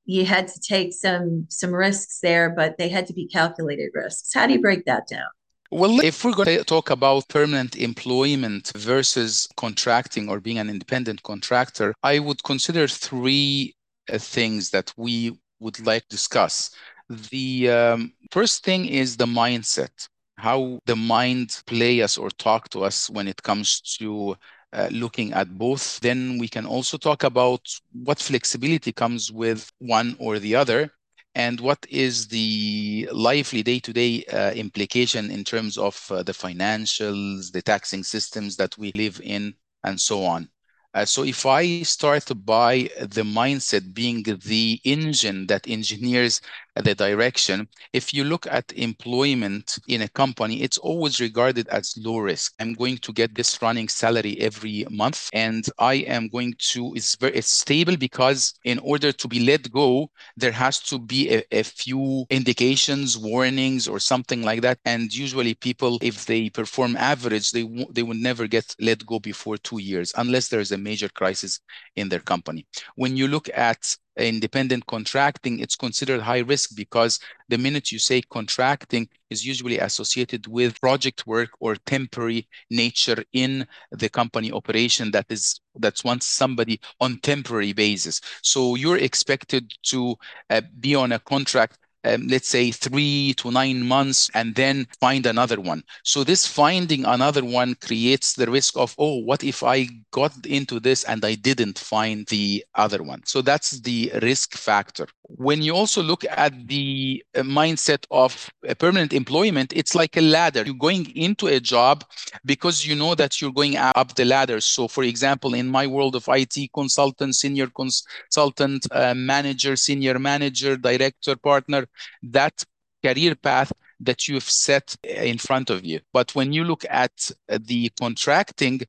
you 0.04 0.25
had 0.25 0.46
to 0.48 0.60
take 0.60 0.92
some 0.92 1.46
some 1.50 1.75
risks 1.75 2.20
there, 2.22 2.50
but 2.50 2.78
they 2.78 2.88
had 2.88 3.06
to 3.08 3.12
be 3.12 3.26
calculated 3.26 3.90
risks. 3.94 4.32
How 4.32 4.46
do 4.46 4.52
you 4.52 4.60
break 4.60 4.84
that 4.84 5.08
down? 5.08 5.26
Well, 5.72 6.00
if 6.00 6.25
we're 6.25 6.32
going 6.32 6.58
to 6.58 6.64
talk 6.64 6.90
about 6.90 7.28
permanent 7.28 7.75
employment 7.76 8.70
versus 8.76 9.48
contracting 9.56 10.28
or 10.28 10.38
being 10.38 10.58
an 10.58 10.70
independent 10.70 11.25
contractor, 11.25 11.92
I 12.04 12.20
would 12.20 12.44
consider 12.44 12.86
three 12.86 13.75
uh, 14.12 14.18
things 14.18 14.70
that 14.70 14.92
we 14.96 15.36
would 15.58 15.84
like 15.84 16.02
to 16.02 16.08
discuss. 16.08 16.70
The 17.08 17.70
um, 17.70 18.12
first 18.30 18.64
thing 18.64 18.86
is 18.86 19.16
the 19.16 19.26
mindset, 19.26 20.08
how 20.36 20.78
the 20.86 20.94
mind 20.94 21.60
play 21.66 22.00
us 22.00 22.16
or 22.16 22.30
talk 22.30 22.68
to 22.70 22.84
us 22.84 23.10
when 23.10 23.26
it 23.26 23.42
comes 23.42 23.80
to 23.98 24.36
uh, 24.76 24.88
looking 24.92 25.33
at 25.33 25.49
both. 25.59 25.99
Then 26.00 26.38
we 26.38 26.49
can 26.49 26.66
also 26.66 26.99
talk 26.99 27.25
about 27.25 27.62
what 27.92 28.18
flexibility 28.18 28.92
comes 28.92 29.33
with 29.33 29.73
one 29.78 30.16
or 30.21 30.38
the 30.38 30.54
other 30.54 30.90
and 31.35 31.61
what 31.61 31.85
is 31.90 32.28
the 32.28 33.09
lively 33.12 33.62
day-to-day 33.62 34.25
uh, 34.25 34.52
implication 34.52 35.30
in 35.30 35.45
terms 35.45 35.76
of 35.76 36.06
uh, 36.11 36.23
the 36.23 36.33
financials, 36.33 37.52
the 37.52 37.62
taxing 37.62 38.02
systems 38.02 38.56
that 38.56 38.76
we 38.78 38.92
live 38.95 39.21
in, 39.23 39.54
and 39.85 40.00
so 40.00 40.25
on. 40.25 40.49
Uh, 40.95 41.04
so 41.04 41.25
if 41.25 41.45
I 41.45 41.83
start 41.83 42.25
by 42.47 42.88
the 42.99 43.23
mindset 43.23 43.92
being 43.92 44.23
the 44.23 44.80
engine 44.85 45.47
that 45.49 45.68
engineers 45.68 46.40
the 46.83 46.95
direction. 46.95 47.68
If 47.92 48.12
you 48.14 48.25
look 48.25 48.47
at 48.47 48.73
employment 48.73 49.78
in 49.88 50.02
a 50.02 50.09
company, 50.09 50.62
it's 50.62 50.78
always 50.78 51.21
regarded 51.21 51.68
as 51.68 51.95
low 51.97 52.18
risk. 52.18 52.54
I'm 52.61 52.75
going 52.75 52.99
to 52.99 53.12
get 53.12 53.35
this 53.35 53.61
running 53.62 53.88
salary 53.88 54.38
every 54.40 54.85
month, 54.90 55.28
and 55.33 55.64
I 55.78 55.95
am 56.06 56.28
going 56.28 56.54
to. 56.73 56.92
It's 56.95 57.16
very 57.16 57.35
it's 57.35 57.49
stable 57.49 57.97
because 57.97 58.54
in 58.64 58.78
order 58.80 59.12
to 59.12 59.28
be 59.28 59.40
let 59.40 59.71
go, 59.71 60.11
there 60.37 60.52
has 60.52 60.80
to 60.80 60.99
be 60.99 61.30
a, 61.35 61.42
a 61.50 61.62
few 61.62 62.26
indications, 62.30 63.16
warnings, 63.18 63.88
or 63.88 63.99
something 63.99 64.42
like 64.42 64.62
that. 64.62 64.78
And 64.85 65.14
usually, 65.14 65.54
people, 65.54 65.99
if 66.02 66.26
they 66.26 66.50
perform 66.50 66.97
average, 66.97 67.50
they 67.52 67.62
w- 67.62 67.87
they 67.92 68.02
would 68.02 68.18
never 68.18 68.47
get 68.47 68.75
let 68.80 69.04
go 69.06 69.18
before 69.18 69.56
two 69.56 69.78
years 69.80 70.12
unless 70.16 70.49
there 70.49 70.61
is 70.61 70.73
a 70.73 70.78
major 70.78 71.09
crisis 71.09 71.61
in 71.97 72.09
their 72.09 72.21
company. 72.21 72.66
When 72.97 73.16
you 73.16 73.28
look 73.28 73.49
at 73.54 73.97
independent 74.16 74.87
contracting, 74.87 75.61
it's 75.61 75.76
considered 75.76 76.20
high 76.20 76.38
risk 76.38 76.75
because 76.75 77.18
the 77.49 77.58
minute 77.58 77.92
you 77.92 77.99
say 77.99 78.23
contracting 78.23 79.08
is 79.30 79.44
usually 79.44 79.78
associated 79.78 80.46
with 80.46 80.80
project 80.80 81.26
work 81.26 81.50
or 81.61 81.76
temporary 81.87 82.49
nature 82.70 83.23
in 83.32 83.66
the 83.92 84.08
company 84.08 84.50
operation 84.52 85.11
that 85.11 85.26
is 85.28 85.61
that's 85.76 86.04
once 86.04 86.25
somebody 86.25 86.80
on 87.00 87.18
temporary 87.20 87.73
basis. 87.73 88.20
So 88.42 88.75
you're 88.76 88.99
expected 88.99 89.73
to 89.85 90.16
uh, 90.50 90.62
be 90.80 90.94
on 90.94 91.12
a 91.12 91.18
contract 91.18 91.78
um, 92.06 92.26
let's 92.28 92.48
say 92.48 92.70
three 92.70 93.34
to 93.38 93.50
nine 93.50 93.86
months 93.86 94.30
and 94.34 94.54
then 94.54 94.86
find 95.00 95.26
another 95.26 95.60
one. 95.60 95.82
So 96.04 96.25
this 96.25 96.46
finding 96.46 97.04
another 97.04 97.44
one 97.44 97.75
creates 97.75 98.34
the 98.34 98.50
risk 98.50 98.76
of, 98.76 98.94
oh, 98.98 99.16
what 99.18 99.42
if 99.42 99.62
I 99.62 99.88
got 100.12 100.32
into 100.46 100.78
this 100.80 101.04
and 101.04 101.25
I 101.25 101.34
didn't 101.34 101.78
find 101.78 102.26
the 102.28 102.64
other 102.75 103.02
one? 103.02 103.22
So 103.25 103.42
that's 103.42 103.80
the 103.80 104.12
risk 104.22 104.56
factor. 104.56 105.06
When 105.22 105.60
you 105.62 105.75
also 105.75 106.02
look 106.02 106.25
at 106.30 106.68
the 106.68 107.25
uh, 107.34 107.42
mindset 107.42 108.06
of 108.10 108.48
a 108.68 108.75
permanent 108.75 109.12
employment, 109.12 109.72
it's 109.75 109.94
like 109.94 110.16
a 110.16 110.20
ladder. 110.20 110.62
You're 110.64 110.75
going 110.75 111.16
into 111.16 111.48
a 111.48 111.58
job 111.58 112.04
because 112.44 112.86
you 112.86 112.94
know 112.94 113.14
that 113.16 113.40
you're 113.40 113.52
going 113.52 113.76
up 113.76 114.14
the 114.14 114.25
ladder. 114.25 114.60
So, 114.60 114.86
for 114.86 115.02
example, 115.02 115.54
in 115.54 115.66
my 115.68 115.86
world 115.86 116.14
of 116.14 116.28
IT, 116.28 116.70
consultant, 116.72 117.34
senior 117.34 117.66
consultant, 117.66 118.86
uh, 118.92 119.14
manager, 119.14 119.75
senior 119.75 120.18
manager, 120.18 120.76
director, 120.76 121.34
partner, 121.34 121.86
that 122.23 122.65
career 123.05 123.35
path 123.35 123.73
that 124.00 124.29
you've 124.29 124.49
set 124.49 124.97
in 125.05 125.38
front 125.38 125.71
of 125.71 125.85
you. 125.85 126.00
But 126.12 126.35
when 126.35 126.53
you 126.53 126.65
look 126.65 126.85
at 126.88 127.31
the 127.49 127.91
contracting, 127.99 128.81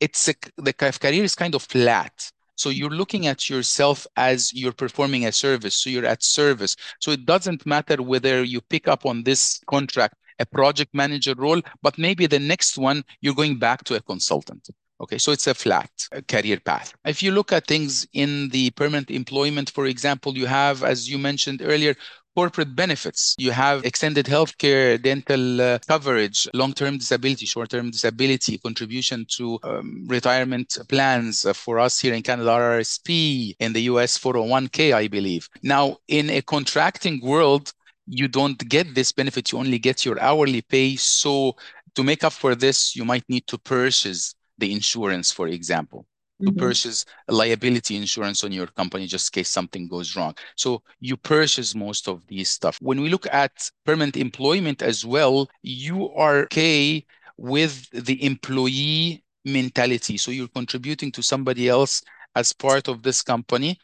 it's 0.00 0.28
a, 0.28 0.34
the 0.56 0.72
career 0.72 1.24
is 1.24 1.34
kind 1.34 1.54
of 1.54 1.62
flat. 1.62 2.30
So 2.54 2.68
you're 2.68 2.90
looking 2.90 3.26
at 3.26 3.48
yourself 3.48 4.06
as 4.16 4.52
you're 4.52 4.72
performing 4.72 5.26
a 5.26 5.32
service. 5.32 5.74
So 5.74 5.90
you're 5.90 6.06
at 6.06 6.22
service. 6.22 6.76
So 7.00 7.10
it 7.12 7.24
doesn't 7.24 7.66
matter 7.66 8.02
whether 8.02 8.42
you 8.42 8.60
pick 8.60 8.88
up 8.88 9.06
on 9.06 9.22
this 9.22 9.60
contract 9.66 10.16
a 10.38 10.46
project 10.46 10.94
manager 10.94 11.34
role, 11.36 11.60
but 11.82 11.98
maybe 11.98 12.26
the 12.26 12.38
next 12.38 12.76
one 12.76 13.04
you're 13.20 13.34
going 13.34 13.58
back 13.58 13.84
to 13.84 13.94
a 13.94 14.00
consultant. 14.00 14.68
Okay, 15.00 15.18
so 15.18 15.32
it's 15.32 15.48
a 15.48 15.54
flat 15.54 15.90
uh, 16.14 16.20
career 16.28 16.60
path. 16.60 16.94
If 17.04 17.22
you 17.22 17.32
look 17.32 17.52
at 17.52 17.66
things 17.66 18.06
in 18.12 18.48
the 18.50 18.70
permanent 18.70 19.10
employment, 19.10 19.70
for 19.70 19.86
example, 19.86 20.36
you 20.38 20.46
have, 20.46 20.84
as 20.84 21.10
you 21.10 21.18
mentioned 21.18 21.60
earlier, 21.64 21.94
corporate 22.34 22.74
benefits. 22.74 23.34
You 23.38 23.50
have 23.50 23.84
extended 23.84 24.26
healthcare, 24.26 25.00
dental 25.00 25.60
uh, 25.60 25.78
coverage, 25.86 26.48
long 26.54 26.72
term 26.72 26.98
disability, 26.98 27.46
short 27.46 27.70
term 27.70 27.90
disability, 27.90 28.58
contribution 28.58 29.26
to 29.36 29.58
um, 29.62 30.04
retirement 30.08 30.78
plans 30.88 31.44
uh, 31.44 31.52
for 31.52 31.78
us 31.78 32.00
here 32.00 32.14
in 32.14 32.22
Canada, 32.22 32.50
RRSP, 32.50 33.56
in 33.58 33.72
the 33.72 33.82
US, 33.82 34.18
401k, 34.18 34.94
I 34.94 35.08
believe. 35.08 35.48
Now, 35.62 35.98
in 36.08 36.30
a 36.30 36.42
contracting 36.42 37.20
world, 37.22 37.72
you 38.06 38.28
don't 38.28 38.58
get 38.68 38.94
this 38.94 39.12
benefit, 39.12 39.52
you 39.52 39.58
only 39.58 39.78
get 39.78 40.04
your 40.04 40.20
hourly 40.20 40.62
pay. 40.62 40.96
So, 40.96 41.56
to 41.94 42.02
make 42.02 42.24
up 42.24 42.32
for 42.32 42.54
this, 42.54 42.96
you 42.96 43.04
might 43.04 43.24
need 43.28 43.46
to 43.48 43.58
purchase 43.58 44.34
the 44.58 44.72
insurance, 44.72 45.30
for 45.30 45.48
example 45.48 46.06
to 46.42 46.50
mm-hmm. 46.50 46.58
purchase 46.58 47.04
liability 47.28 47.96
insurance 47.96 48.44
on 48.44 48.52
your 48.52 48.66
company 48.66 49.06
just 49.06 49.34
in 49.34 49.40
case 49.40 49.48
something 49.48 49.88
goes 49.88 50.16
wrong. 50.16 50.34
So 50.56 50.82
you 51.00 51.16
purchase 51.16 51.74
most 51.74 52.08
of 52.08 52.26
these 52.26 52.50
stuff. 52.50 52.78
When 52.80 53.00
we 53.00 53.08
look 53.08 53.26
at 53.32 53.70
permanent 53.84 54.16
employment 54.16 54.82
as 54.82 55.04
well, 55.04 55.48
you 55.62 56.10
are 56.10 56.40
okay 56.44 57.04
with 57.36 57.88
the 57.90 58.24
employee 58.24 59.24
mentality. 59.44 60.16
So 60.16 60.30
you're 60.30 60.48
contributing 60.48 61.12
to 61.12 61.22
somebody 61.22 61.68
else 61.68 62.02
as 62.34 62.52
part 62.52 62.88
of 62.88 63.02
this 63.02 63.22
company. 63.22 63.78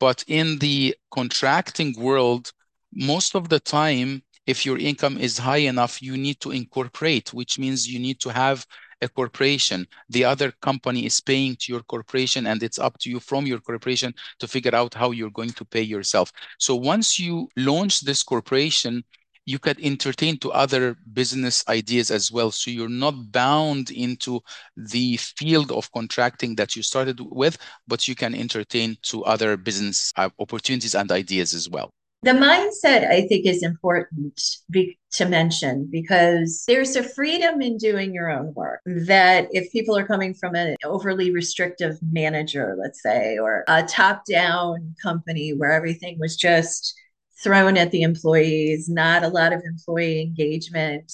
But 0.00 0.24
in 0.26 0.58
the 0.58 0.96
contracting 1.10 1.94
world, 1.98 2.52
most 2.92 3.34
of 3.34 3.48
the 3.48 3.60
time, 3.60 4.22
if 4.46 4.64
your 4.64 4.78
income 4.78 5.18
is 5.18 5.36
high 5.36 5.58
enough, 5.58 6.00
you 6.02 6.16
need 6.16 6.40
to 6.40 6.50
incorporate, 6.52 7.34
which 7.34 7.58
means 7.58 7.88
you 7.88 7.98
need 7.98 8.18
to 8.20 8.30
have 8.30 8.66
a 9.00 9.08
corporation. 9.08 9.86
The 10.08 10.24
other 10.24 10.52
company 10.62 11.06
is 11.06 11.20
paying 11.20 11.56
to 11.60 11.72
your 11.72 11.82
corporation, 11.82 12.46
and 12.46 12.62
it's 12.62 12.78
up 12.78 12.98
to 12.98 13.10
you 13.10 13.20
from 13.20 13.46
your 13.46 13.60
corporation 13.60 14.14
to 14.40 14.48
figure 14.48 14.74
out 14.74 14.94
how 14.94 15.10
you're 15.12 15.30
going 15.30 15.50
to 15.50 15.64
pay 15.64 15.82
yourself. 15.82 16.32
So 16.58 16.74
once 16.74 17.18
you 17.18 17.48
launch 17.56 18.00
this 18.00 18.22
corporation, 18.22 19.04
you 19.46 19.58
can 19.58 19.76
entertain 19.82 20.36
to 20.38 20.52
other 20.52 20.98
business 21.14 21.64
ideas 21.68 22.10
as 22.10 22.30
well. 22.30 22.50
So 22.50 22.70
you're 22.70 22.90
not 22.90 23.32
bound 23.32 23.90
into 23.90 24.40
the 24.76 25.16
field 25.16 25.72
of 25.72 25.90
contracting 25.92 26.54
that 26.56 26.76
you 26.76 26.82
started 26.82 27.18
with, 27.20 27.56
but 27.86 28.06
you 28.06 28.14
can 28.14 28.34
entertain 28.34 28.98
to 29.04 29.24
other 29.24 29.56
business 29.56 30.12
uh, 30.16 30.28
opportunities 30.38 30.94
and 30.94 31.10
ideas 31.10 31.54
as 31.54 31.66
well. 31.66 31.94
The 32.22 32.32
mindset, 32.32 33.08
I 33.08 33.28
think, 33.28 33.46
is 33.46 33.62
important 33.62 34.42
be- 34.70 34.98
to 35.12 35.24
mention 35.24 35.88
because 35.90 36.64
there's 36.66 36.96
a 36.96 37.02
freedom 37.02 37.62
in 37.62 37.76
doing 37.76 38.12
your 38.12 38.28
own 38.28 38.52
work 38.54 38.80
that 38.84 39.48
if 39.52 39.70
people 39.70 39.96
are 39.96 40.06
coming 40.06 40.34
from 40.34 40.56
an 40.56 40.76
overly 40.84 41.30
restrictive 41.30 41.96
manager, 42.02 42.76
let's 42.76 43.00
say, 43.02 43.38
or 43.38 43.64
a 43.68 43.84
top 43.84 44.24
down 44.28 44.96
company 45.00 45.50
where 45.50 45.70
everything 45.70 46.18
was 46.18 46.36
just 46.36 46.92
thrown 47.40 47.76
at 47.76 47.92
the 47.92 48.02
employees, 48.02 48.88
not 48.88 49.22
a 49.22 49.28
lot 49.28 49.52
of 49.52 49.62
employee 49.64 50.20
engagement, 50.20 51.12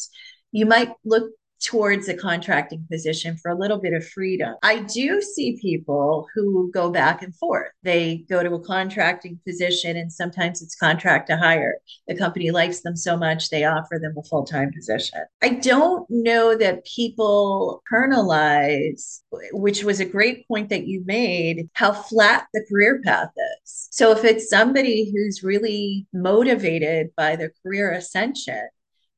you 0.52 0.64
might 0.64 0.90
look 1.04 1.30
towards 1.64 2.08
a 2.08 2.14
contracting 2.14 2.86
position 2.90 3.36
for 3.36 3.50
a 3.50 3.58
little 3.58 3.78
bit 3.78 3.94
of 3.94 4.06
freedom. 4.06 4.54
I 4.62 4.80
do 4.80 5.22
see 5.22 5.58
people 5.60 6.26
who 6.34 6.70
go 6.72 6.90
back 6.90 7.22
and 7.22 7.34
forth. 7.34 7.72
They 7.82 8.24
go 8.28 8.42
to 8.42 8.54
a 8.54 8.60
contracting 8.64 9.40
position 9.46 9.96
and 9.96 10.12
sometimes 10.12 10.62
it's 10.62 10.76
contract 10.76 11.28
to 11.28 11.36
hire. 11.36 11.76
The 12.06 12.16
company 12.16 12.50
likes 12.50 12.80
them 12.80 12.96
so 12.96 13.16
much 13.16 13.48
they 13.48 13.64
offer 13.64 13.98
them 13.98 14.14
a 14.18 14.22
full-time 14.22 14.72
position. 14.72 15.20
I 15.42 15.50
don't 15.50 16.08
know 16.10 16.56
that 16.56 16.84
people 16.84 17.82
internalize, 17.92 19.20
which 19.52 19.84
was 19.84 20.00
a 20.00 20.04
great 20.04 20.46
point 20.46 20.68
that 20.68 20.86
you 20.86 21.02
made, 21.06 21.68
how 21.72 21.92
flat 21.92 22.46
the 22.52 22.64
career 22.68 23.00
path 23.02 23.30
is. 23.62 23.88
So 23.90 24.12
if 24.12 24.24
it's 24.24 24.50
somebody 24.50 25.10
who's 25.10 25.42
really 25.42 26.06
motivated 26.12 27.10
by 27.16 27.36
their 27.36 27.52
career 27.62 27.92
ascension, 27.92 28.68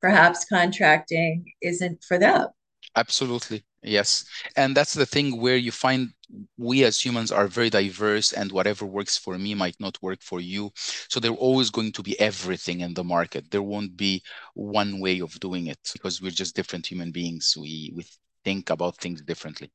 perhaps 0.07 0.45
contracting 0.45 1.45
isn't 1.61 1.99
for 2.05 2.17
them. 2.17 2.47
Absolutely. 2.95 3.65
Yes. 3.83 4.25
And 4.57 4.77
that's 4.77 4.95
the 4.95 5.05
thing 5.05 5.41
where 5.41 5.57
you 5.57 5.73
find 5.73 6.11
we 6.57 6.85
as 6.85 7.05
humans 7.05 7.33
are 7.33 7.49
very 7.49 7.71
diverse 7.71 8.33
and 8.33 8.53
whatever 8.53 8.85
works 8.87 9.17
for 9.19 9.37
me 9.37 9.53
might 9.55 9.75
not 9.81 10.01
work 10.03 10.23
for 10.23 10.41
you. 10.41 10.71
So 11.09 11.19
there's 11.19 11.45
always 11.49 11.71
going 11.71 11.91
to 11.93 12.03
be 12.05 12.19
everything 12.21 12.81
in 12.81 12.95
the 12.95 13.03
market. 13.03 13.51
There 13.51 13.63
won't 13.73 13.97
be 13.97 14.23
one 14.55 15.01
way 15.01 15.21
of 15.21 15.41
doing 15.41 15.67
it 15.67 15.83
because 15.93 16.23
we're 16.23 16.41
just 16.43 16.55
different 16.55 16.87
human 16.87 17.11
beings. 17.11 17.57
We 17.61 17.93
we 17.97 18.05
think 18.45 18.71
about 18.71 18.97
things 18.99 19.23
differently. 19.23 19.71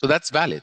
So 0.00 0.06
that's 0.06 0.30
valid. 0.30 0.62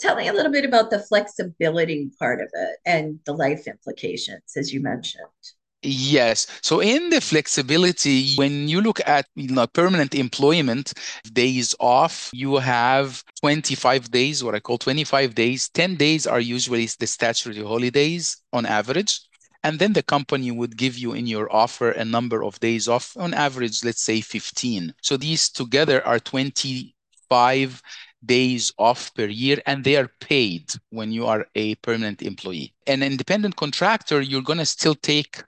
Tell 0.00 0.16
me 0.16 0.26
a 0.26 0.32
little 0.32 0.52
bit 0.58 0.64
about 0.64 0.90
the 0.90 0.98
flexibility 1.10 2.10
part 2.18 2.40
of 2.40 2.48
it 2.52 2.76
and 2.84 3.20
the 3.26 3.32
life 3.32 3.68
implications 3.68 4.56
as 4.56 4.72
you 4.72 4.80
mentioned. 4.82 5.44
Yes. 5.86 6.46
So 6.62 6.80
in 6.80 7.10
the 7.10 7.20
flexibility, 7.20 8.34
when 8.36 8.68
you 8.68 8.80
look 8.80 9.00
at 9.06 9.26
you 9.34 9.48
know, 9.48 9.66
permanent 9.66 10.14
employment 10.14 10.94
days 11.32 11.74
off, 11.78 12.30
you 12.32 12.56
have 12.56 13.22
25 13.40 14.10
days, 14.10 14.42
what 14.42 14.54
I 14.54 14.60
call 14.60 14.78
25 14.78 15.34
days. 15.34 15.68
10 15.68 15.96
days 15.96 16.26
are 16.26 16.40
usually 16.40 16.86
the 16.86 17.06
statutory 17.06 17.62
holidays 17.62 18.38
on 18.52 18.64
average. 18.64 19.20
And 19.62 19.78
then 19.78 19.92
the 19.92 20.02
company 20.02 20.50
would 20.50 20.76
give 20.78 20.96
you 20.96 21.12
in 21.12 21.26
your 21.26 21.54
offer 21.54 21.90
a 21.90 22.04
number 22.04 22.42
of 22.42 22.58
days 22.60 22.88
off, 22.88 23.14
on 23.18 23.34
average, 23.34 23.84
let's 23.84 24.02
say 24.02 24.22
15. 24.22 24.94
So 25.02 25.18
these 25.18 25.50
together 25.50 26.06
are 26.06 26.18
25 26.18 27.82
days 28.24 28.72
off 28.78 29.14
per 29.14 29.26
year 29.26 29.60
and 29.66 29.84
they 29.84 29.96
are 29.96 30.08
paid 30.20 30.72
when 30.88 31.12
you 31.12 31.26
are 31.26 31.46
a 31.54 31.74
permanent 31.76 32.22
employee. 32.22 32.72
An 32.86 33.02
independent 33.02 33.56
contractor, 33.56 34.22
you're 34.22 34.42
going 34.42 34.58
to 34.58 34.66
still 34.66 34.94
take 34.94 35.42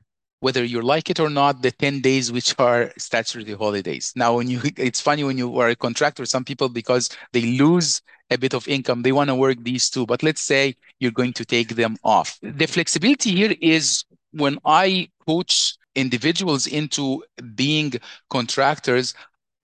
whether 0.47 0.65
you 0.65 0.81
like 0.81 1.11
it 1.11 1.19
or 1.19 1.29
not, 1.29 1.61
the 1.62 1.73
10 1.73 2.03
days 2.03 2.31
which 2.31 2.55
are 2.61 2.93
statutory 2.99 3.53
holidays. 3.53 4.12
Now, 4.15 4.37
when 4.37 4.47
you, 4.49 4.61
it's 4.76 5.00
funny 5.00 5.25
when 5.25 5.37
you 5.37 5.59
are 5.59 5.71
a 5.71 5.75
contractor, 5.75 6.25
some 6.25 6.45
people, 6.45 6.69
because 6.69 7.11
they 7.33 7.43
lose 7.59 8.00
a 8.31 8.38
bit 8.38 8.55
of 8.55 8.69
income, 8.69 9.03
they 9.03 9.11
want 9.11 9.29
to 9.29 9.35
work 9.35 9.59
these 9.65 9.91
two. 9.91 10.07
But 10.07 10.23
let's 10.23 10.41
say 10.41 10.76
you're 11.00 11.19
going 11.21 11.33
to 11.33 11.45
take 11.45 11.71
them 11.71 11.97
off. 12.05 12.38
The 12.43 12.67
flexibility 12.67 13.33
here 13.35 13.57
is 13.61 14.05
when 14.31 14.61
I 14.65 15.09
coach 15.26 15.75
individuals 15.97 16.69
into 16.69 17.25
being 17.57 17.95
contractors, 18.31 19.15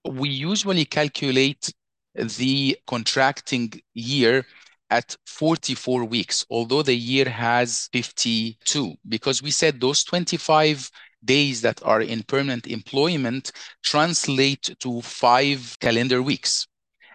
we 0.05 0.31
usually 0.31 0.85
calculate 0.85 1.73
the 2.17 2.77
contracting 2.89 3.73
year 3.95 4.45
at 4.93 5.17
44 5.27 6.05
weeks, 6.05 6.45
although 6.51 6.83
the 6.83 6.95
year 6.95 7.27
has 7.27 7.89
52, 7.95 8.95
because 9.09 9.43
we 9.43 9.51
said 9.51 9.81
those 9.81 10.05
25 10.05 10.91
days 11.25 11.63
that 11.63 11.83
are 11.83 12.03
in 12.03 12.23
permanent 12.25 12.67
employment 12.67 13.53
translate 13.83 14.77
to 14.81 15.01
five 15.01 15.79
calendar 15.81 16.23
weeks. 16.23 16.67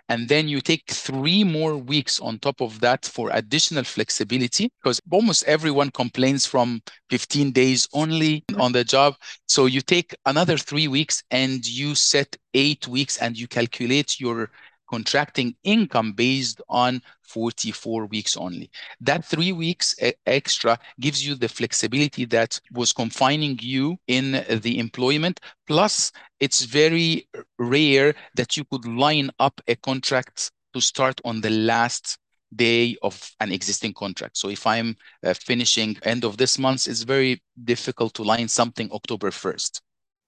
And 0.09 0.27
then 0.27 0.47
you 0.47 0.59
take 0.61 0.89
three 0.89 1.43
more 1.43 1.77
weeks 1.77 2.19
on 2.19 2.39
top 2.39 2.61
of 2.61 2.79
that 2.79 3.05
for 3.05 3.29
additional 3.33 3.83
flexibility 3.83 4.71
because 4.81 5.01
almost 5.11 5.43
everyone 5.43 5.91
complains 5.91 6.45
from 6.45 6.81
15 7.09 7.51
days 7.51 7.87
only 7.93 8.43
on 8.57 8.71
the 8.71 8.85
job. 8.85 9.15
So 9.47 9.65
you 9.65 9.81
take 9.81 10.15
another 10.25 10.57
three 10.57 10.87
weeks 10.87 11.23
and 11.29 11.67
you 11.67 11.93
set 11.93 12.37
eight 12.53 12.87
weeks 12.87 13.17
and 13.17 13.37
you 13.37 13.47
calculate 13.47 14.19
your 14.19 14.49
contracting 14.89 15.55
income 15.63 16.13
based 16.13 16.61
on 16.69 17.01
44 17.23 18.05
weeks 18.05 18.37
only. 18.37 18.69
That 19.01 19.25
three 19.25 19.51
weeks 19.51 19.95
extra 20.25 20.79
gives 20.99 21.25
you 21.25 21.35
the 21.35 21.49
flexibility 21.49 22.25
that 22.25 22.59
was 22.71 22.93
confining 22.93 23.59
you 23.61 23.97
in 24.07 24.43
the 24.61 24.79
employment. 24.79 25.39
Plus, 25.67 26.11
it's 26.39 26.63
very 26.63 27.27
rare 27.59 28.15
that 28.35 28.57
you 28.57 28.63
could 28.65 28.85
line 28.85 29.29
up 29.39 29.59
a 29.67 29.75
contract 29.75 30.51
to 30.73 30.81
start 30.81 31.19
on 31.25 31.41
the 31.41 31.49
last 31.49 32.17
day 32.55 32.95
of 33.01 33.31
an 33.39 33.51
existing 33.51 33.93
contract. 33.93 34.37
So 34.37 34.49
if 34.49 34.65
I'm 34.65 34.95
uh, 35.23 35.33
finishing 35.33 35.97
end 36.03 36.23
of 36.23 36.37
this 36.37 36.57
month, 36.57 36.87
it's 36.87 37.03
very 37.03 37.41
difficult 37.63 38.13
to 38.15 38.23
line 38.23 38.47
something 38.47 38.89
October 38.91 39.31
1st. 39.31 39.81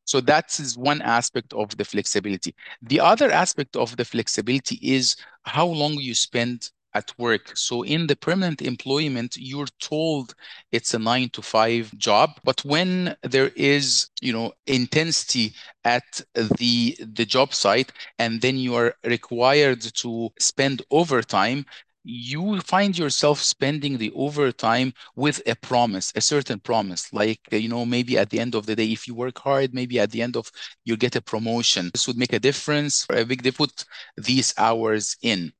So 0.09 0.21
that 0.21 0.47
is 0.59 0.77
one 0.77 1.01
aspect 1.01 1.53
of 1.53 1.77
the 1.77 1.85
flexibility. 1.85 2.55
The 2.81 2.99
other 2.99 3.29
aspect 3.31 3.75
of 3.75 3.95
the 3.97 4.05
flexibility 4.05 4.77
is 4.81 5.15
how 5.43 5.67
long 5.67 5.93
you 5.93 6.13
spend 6.13 6.71
at 6.93 7.13
work. 7.19 7.55
So 7.55 7.83
in 7.83 8.07
the 8.07 8.15
permanent 8.15 8.61
employment, 8.61 9.37
you're 9.37 9.73
told 9.79 10.33
it's 10.71 10.93
a 10.93 10.99
nine 10.99 11.29
to 11.33 11.41
five 11.41 11.95
job. 11.97 12.29
But 12.43 12.65
when 12.65 13.15
there 13.21 13.51
is, 13.55 14.09
you 14.21 14.33
know, 14.33 14.53
intensity 14.65 15.53
at 15.83 16.21
the 16.33 16.97
the 16.99 17.25
job 17.25 17.53
site, 17.53 17.91
and 18.17 18.41
then 18.41 18.57
you 18.57 18.75
are 18.75 18.95
required 19.03 19.81
to 20.01 20.29
spend 20.39 20.81
overtime, 20.89 21.65
you 22.03 22.59
find 22.61 22.97
yourself 22.97 23.39
spending 23.39 23.97
the 23.97 24.11
overtime 24.15 24.93
with 25.15 25.41
a 25.45 25.55
promise, 25.55 26.11
a 26.15 26.21
certain 26.21 26.59
promise, 26.59 27.11
like, 27.13 27.39
uh, 27.51 27.57
you 27.57 27.69
know, 27.69 27.85
maybe 27.85 28.17
at 28.17 28.29
the 28.29 28.39
end 28.39 28.55
of 28.55 28.65
the 28.65 28.75
day, 28.75 28.85
if 28.91 29.07
you 29.07 29.13
work 29.15 29.37
hard, 29.39 29.73
maybe 29.73 29.99
at 29.99 30.11
the 30.11 30.21
end 30.21 30.35
of 30.37 30.51
you 30.85 30.97
get 30.97 31.15
a 31.15 31.21
promotion. 31.21 31.89
This 31.93 32.07
would 32.07 32.17
make 32.17 32.33
a 32.33 32.39
difference, 32.39 33.05
a 33.11 33.25
big 33.25 33.43
they 33.43 33.51
put 33.51 33.85
these 34.17 34.53
hours 34.57 35.17
in. 35.21 35.51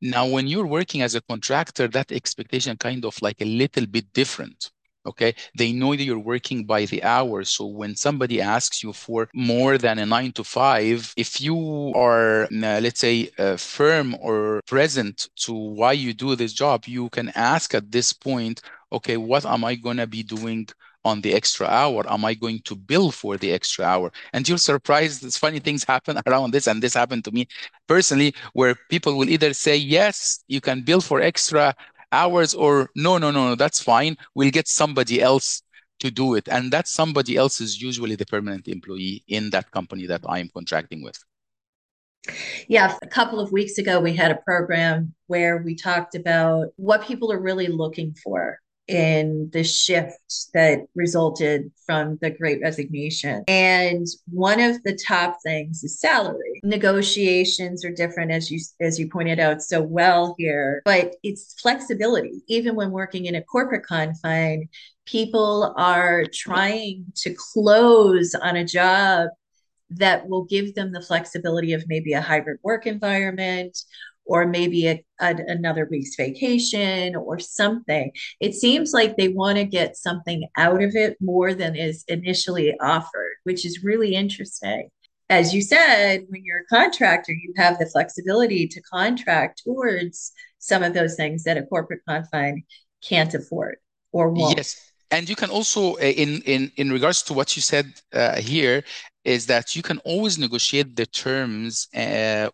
Now, 0.00 0.26
when 0.26 0.48
you're 0.48 0.66
working 0.66 1.02
as 1.02 1.14
a 1.14 1.20
contractor, 1.22 1.88
that 1.88 2.10
expectation 2.12 2.76
kind 2.76 3.04
of 3.04 3.20
like 3.22 3.40
a 3.40 3.44
little 3.44 3.86
bit 3.86 4.12
different 4.12 4.70
okay 5.06 5.34
they 5.56 5.72
know 5.72 5.94
that 5.94 6.04
you're 6.04 6.18
working 6.18 6.64
by 6.64 6.84
the 6.86 7.02
hour 7.02 7.44
so 7.44 7.66
when 7.66 7.94
somebody 7.96 8.40
asks 8.40 8.82
you 8.82 8.92
for 8.92 9.28
more 9.34 9.78
than 9.78 9.98
a 9.98 10.06
9 10.06 10.32
to 10.32 10.44
5 10.44 11.12
if 11.16 11.40
you 11.40 11.92
are 11.94 12.44
uh, 12.44 12.80
let's 12.80 13.00
say 13.00 13.30
uh, 13.38 13.56
firm 13.56 14.16
or 14.20 14.60
present 14.66 15.28
to 15.36 15.52
why 15.52 15.92
you 15.92 16.12
do 16.12 16.36
this 16.36 16.52
job 16.52 16.84
you 16.86 17.08
can 17.10 17.30
ask 17.34 17.74
at 17.74 17.90
this 17.90 18.12
point 18.12 18.60
okay 18.92 19.16
what 19.16 19.44
am 19.44 19.64
i 19.64 19.74
going 19.74 19.96
to 19.96 20.06
be 20.06 20.22
doing 20.22 20.66
on 21.04 21.20
the 21.20 21.34
extra 21.34 21.66
hour? 21.66 22.04
Am 22.10 22.24
I 22.24 22.34
going 22.34 22.60
to 22.60 22.76
bill 22.76 23.10
for 23.10 23.36
the 23.36 23.52
extra 23.52 23.84
hour? 23.84 24.12
And 24.32 24.48
you're 24.48 24.58
surprised 24.58 25.22
These 25.22 25.36
funny 25.36 25.58
things 25.58 25.84
happen 25.88 26.20
around 26.26 26.52
this. 26.52 26.66
And 26.66 26.82
this 26.82 26.94
happened 26.94 27.24
to 27.24 27.32
me 27.32 27.48
personally, 27.88 28.34
where 28.52 28.76
people 28.88 29.16
will 29.18 29.28
either 29.28 29.52
say, 29.52 29.76
yes, 29.76 30.44
you 30.48 30.60
can 30.60 30.82
bill 30.82 31.00
for 31.00 31.20
extra 31.20 31.74
hours 32.12 32.54
or 32.54 32.90
no, 32.94 33.18
no, 33.18 33.30
no, 33.30 33.48
no, 33.48 33.54
that's 33.54 33.80
fine. 33.80 34.16
We'll 34.34 34.50
get 34.50 34.68
somebody 34.68 35.20
else 35.20 35.62
to 36.00 36.10
do 36.10 36.34
it. 36.34 36.48
And 36.48 36.72
that 36.72 36.88
somebody 36.88 37.36
else 37.36 37.60
is 37.60 37.80
usually 37.80 38.14
the 38.14 38.26
permanent 38.26 38.68
employee 38.68 39.24
in 39.28 39.50
that 39.50 39.70
company 39.70 40.06
that 40.06 40.22
I'm 40.28 40.50
contracting 40.54 41.02
with. 41.02 41.18
Yeah, 42.68 42.96
a 43.02 43.06
couple 43.06 43.40
of 43.40 43.50
weeks 43.50 43.78
ago, 43.78 43.98
we 44.00 44.14
had 44.14 44.30
a 44.30 44.36
program 44.36 45.14
where 45.26 45.58
we 45.58 45.74
talked 45.74 46.14
about 46.14 46.68
what 46.76 47.04
people 47.04 47.32
are 47.32 47.40
really 47.40 47.66
looking 47.66 48.14
for 48.22 48.60
in 48.92 49.50
the 49.52 49.64
shift 49.64 50.18
that 50.54 50.80
resulted 50.94 51.70
from 51.86 52.18
the 52.20 52.30
great 52.30 52.60
resignation. 52.60 53.44
And 53.48 54.06
one 54.30 54.60
of 54.60 54.82
the 54.82 54.94
top 54.94 55.38
things 55.42 55.82
is 55.82 55.98
salary. 55.98 56.60
Negotiations 56.62 57.84
are 57.84 57.92
different 57.92 58.30
as 58.30 58.50
you 58.50 58.60
as 58.80 58.98
you 58.98 59.08
pointed 59.08 59.40
out 59.40 59.62
so 59.62 59.82
well 59.82 60.34
here, 60.38 60.82
but 60.84 61.16
it's 61.22 61.60
flexibility. 61.60 62.42
Even 62.48 62.74
when 62.74 62.90
working 62.90 63.26
in 63.26 63.34
a 63.34 63.42
corporate 63.42 63.86
confine, 63.86 64.68
people 65.06 65.74
are 65.76 66.24
trying 66.32 67.06
to 67.16 67.34
close 67.34 68.34
on 68.34 68.56
a 68.56 68.64
job 68.64 69.28
that 69.90 70.28
will 70.28 70.44
give 70.44 70.74
them 70.74 70.92
the 70.92 71.02
flexibility 71.02 71.72
of 71.72 71.84
maybe 71.86 72.12
a 72.12 72.20
hybrid 72.20 72.58
work 72.62 72.86
environment 72.86 73.78
or 74.24 74.46
maybe 74.46 74.86
a, 74.86 75.04
a, 75.20 75.36
another 75.48 75.88
week's 75.90 76.14
vacation 76.16 77.16
or 77.16 77.38
something. 77.38 78.10
It 78.40 78.54
seems 78.54 78.92
like 78.92 79.16
they 79.16 79.28
want 79.28 79.58
to 79.58 79.64
get 79.64 79.96
something 79.96 80.48
out 80.56 80.82
of 80.82 80.94
it 80.94 81.16
more 81.20 81.54
than 81.54 81.76
is 81.76 82.04
initially 82.08 82.74
offered, 82.80 83.34
which 83.44 83.66
is 83.66 83.84
really 83.84 84.14
interesting. 84.14 84.88
As 85.28 85.54
you 85.54 85.62
said, 85.62 86.24
when 86.28 86.44
you're 86.44 86.60
a 86.60 86.66
contractor, 86.66 87.32
you 87.32 87.54
have 87.56 87.78
the 87.78 87.86
flexibility 87.86 88.68
to 88.68 88.80
contract 88.82 89.62
towards 89.64 90.32
some 90.58 90.82
of 90.82 90.94
those 90.94 91.14
things 91.16 91.44
that 91.44 91.56
a 91.56 91.62
corporate 91.62 92.02
confine 92.06 92.64
can't 93.02 93.32
afford 93.34 93.76
or 94.12 94.28
won't. 94.28 94.56
Yes. 94.56 94.92
And 95.10 95.28
you 95.28 95.36
can 95.36 95.50
also, 95.50 95.94
uh, 95.96 96.00
in 96.00 96.40
in 96.42 96.72
in 96.76 96.90
regards 96.90 97.22
to 97.24 97.34
what 97.34 97.54
you 97.54 97.62
said 97.62 97.86
uh, 98.14 98.40
here, 98.40 98.82
is 99.24 99.46
that 99.46 99.76
you 99.76 99.82
can 99.82 99.98
always 99.98 100.38
negotiate 100.38 100.96
the 100.96 101.06
terms 101.06 101.88
uh, 101.94 102.48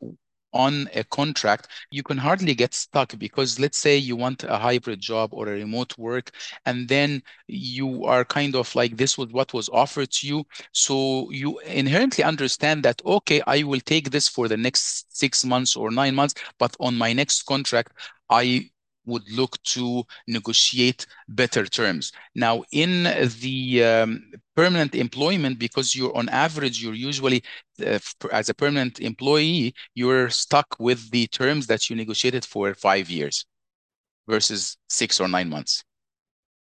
on 0.53 0.89
a 0.95 1.05
contract, 1.05 1.69
you 1.91 2.03
can 2.03 2.17
hardly 2.17 2.55
get 2.55 2.75
stuck 2.75 3.19
because 3.19 3.59
let's 3.59 3.79
say 3.79 3.97
you 3.97 4.17
want 4.17 4.45
a 4.45 4.57
hybrid 4.59 5.01
job 5.01 5.31
or 5.33 5.49
a 5.49 5.53
remote 5.53 5.97
work, 5.99 6.31
and 6.67 6.89
then 6.89 7.23
you 7.47 8.05
are 8.05 8.25
kind 8.25 8.55
of 8.55 8.75
like 8.75 8.97
this 8.97 9.19
was 9.19 9.29
what 9.29 9.53
was 9.53 9.69
offered 9.71 10.11
to 10.11 10.27
you. 10.27 10.45
So 10.73 11.31
you 11.31 11.59
inherently 11.61 12.25
understand 12.25 12.83
that, 12.85 13.01
okay, 13.05 13.43
I 13.47 13.63
will 13.63 13.81
take 13.81 14.11
this 14.11 14.29
for 14.29 14.49
the 14.49 14.57
next 14.57 15.17
six 15.17 15.45
months 15.45 15.77
or 15.77 15.91
nine 15.91 16.15
months, 16.15 16.35
but 16.59 16.77
on 16.81 16.97
my 16.97 17.13
next 17.13 17.43
contract, 17.43 17.93
I 18.31 18.71
would 19.09 19.27
look 19.31 19.61
to 19.75 20.05
negotiate 20.27 21.07
better 21.29 21.65
terms. 21.67 22.13
Now, 22.35 22.55
in 22.73 23.05
the 23.43 23.85
um, 23.85 24.33
permanent 24.55 24.95
employment, 24.95 25.59
because 25.59 25.97
you're 25.97 26.17
on 26.17 26.29
average, 26.29 26.83
you're 26.83 26.95
usually, 27.11 27.43
uh, 27.85 27.99
as 28.33 28.49
a 28.49 28.55
permanent 28.55 29.01
employee, 29.01 29.75
you're 29.95 30.31
stuck 30.31 30.69
with 30.79 31.11
the 31.11 31.27
terms 31.29 31.67
that 31.67 31.89
you 31.89 31.97
negotiated 31.97 32.45
for 32.45 32.75
five 32.75 33.07
years 33.11 33.47
versus 34.29 34.77
six 34.89 35.21
or 35.21 35.29
nine 35.29 35.49
months 35.49 35.85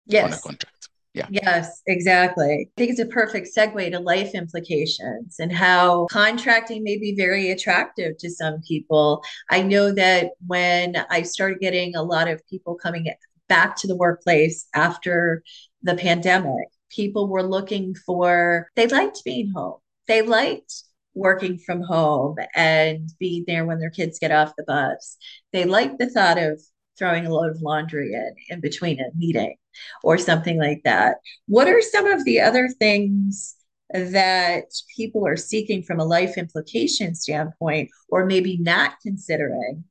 yes. 0.05 0.25
on 0.25 0.33
a 0.33 0.41
contract. 0.41 0.74
Yeah. 1.15 1.27
Yes, 1.29 1.81
exactly. 1.87 2.67
I 2.67 2.77
think 2.77 2.91
it's 2.91 2.99
a 2.99 3.05
perfect 3.05 3.47
segue 3.55 3.91
to 3.91 3.99
life 3.99 4.35
implications 4.35 5.37
and 5.39 5.51
how 5.51 6.07
contracting 6.11 6.83
may 6.83 6.97
be 6.97 7.15
very 7.15 7.51
attractive 7.51 8.17
to 8.17 8.29
some 8.29 8.61
people. 8.67 9.23
I 9.49 9.61
know 9.61 9.93
that 9.93 10.31
when 10.45 10.97
I 11.09 11.21
started 11.21 11.59
getting 11.59 11.95
a 11.95 12.03
lot 12.03 12.27
of 12.27 12.45
people 12.47 12.75
coming 12.75 13.09
back 13.47 13.77
to 13.77 13.87
the 13.87 13.95
workplace 13.95 14.67
after 14.75 15.41
the 15.83 15.95
pandemic, 15.95 16.67
people 16.89 17.29
were 17.29 17.43
looking 17.43 17.95
for, 17.95 18.69
they 18.75 18.87
liked 18.87 19.23
being 19.23 19.53
home. 19.55 19.77
They 20.09 20.21
liked 20.21 20.83
working 21.13 21.57
from 21.59 21.81
home 21.81 22.35
and 22.55 23.09
being 23.19 23.45
there 23.47 23.65
when 23.65 23.79
their 23.79 23.89
kids 23.89 24.19
get 24.19 24.33
off 24.33 24.51
the 24.57 24.65
bus. 24.65 25.15
They 25.53 25.63
liked 25.63 25.97
the 25.97 26.09
thought 26.09 26.37
of 26.37 26.61
throwing 26.97 27.25
a 27.25 27.33
load 27.33 27.51
of 27.51 27.61
laundry 27.61 28.13
in 28.13 28.35
in 28.49 28.59
between 28.59 28.99
a 28.99 29.15
meeting 29.15 29.55
or 30.03 30.17
something 30.17 30.59
like 30.59 30.81
that. 30.83 31.17
What 31.47 31.67
are 31.67 31.81
some 31.81 32.07
of 32.07 32.25
the 32.25 32.39
other 32.41 32.69
things 32.69 33.55
that 33.93 34.65
people 34.95 35.27
are 35.27 35.37
seeking 35.37 35.83
from 35.83 35.99
a 35.99 36.05
life 36.05 36.37
implication 36.37 37.15
standpoint 37.15 37.89
or 38.09 38.25
maybe 38.25 38.57
not 38.57 38.93
considering? 39.01 39.83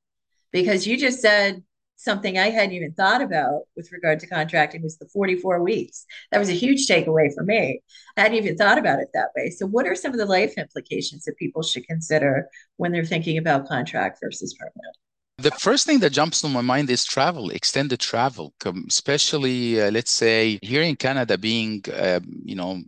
Because 0.53 0.87
you 0.87 0.97
just 0.97 1.21
said 1.21 1.63
something 1.97 2.39
I 2.39 2.51
hadn't 2.51 2.75
even 2.75 2.93
thought 2.93 3.23
about 3.23 3.63
with 3.77 3.91
regard 3.91 4.21
to 4.21 4.27
contracting 4.27 4.83
was 4.83 4.99
the 4.99 5.09
44 5.09 5.63
weeks. 5.63 6.05
That 6.31 6.39
was 6.39 6.51
a 6.51 6.53
huge 6.53 6.87
takeaway 6.87 7.33
for 7.35 7.43
me. 7.43 7.81
I 8.17 8.23
hadn't 8.23 8.37
even 8.37 8.57
thought 8.57 8.79
about 8.79 9.01
it 9.01 9.09
that 9.15 9.31
way. 9.37 9.51
So, 9.51 9.67
what 9.67 9.87
are 9.87 9.95
some 9.95 10.13
of 10.13 10.19
the 10.19 10.27
life 10.27 10.55
implications 10.59 11.25
that 11.25 11.39
people 11.39 11.63
should 11.63 11.87
consider 11.87 12.49
when 12.77 12.93
they're 12.93 13.05
thinking 13.05 13.39
about 13.39 13.69
contract 13.69 14.19
versus 14.23 14.55
permanent? 14.55 14.97
The 15.39 15.51
first 15.51 15.87
thing 15.87 15.99
that 16.01 16.11
jumps 16.11 16.41
to 16.43 16.49
my 16.49 16.61
mind 16.61 16.89
is 16.91 17.05
travel, 17.05 17.51
extended 17.51 17.99
travel, 18.01 18.55
especially 18.89 19.81
uh, 19.81 19.91
let's 19.91 20.13
say 20.13 20.59
here 20.63 20.83
in 20.83 20.95
Canada, 20.97 21.37
being 21.37 21.83
uh, 21.93 22.21
you 22.45 22.55
know 22.55 22.83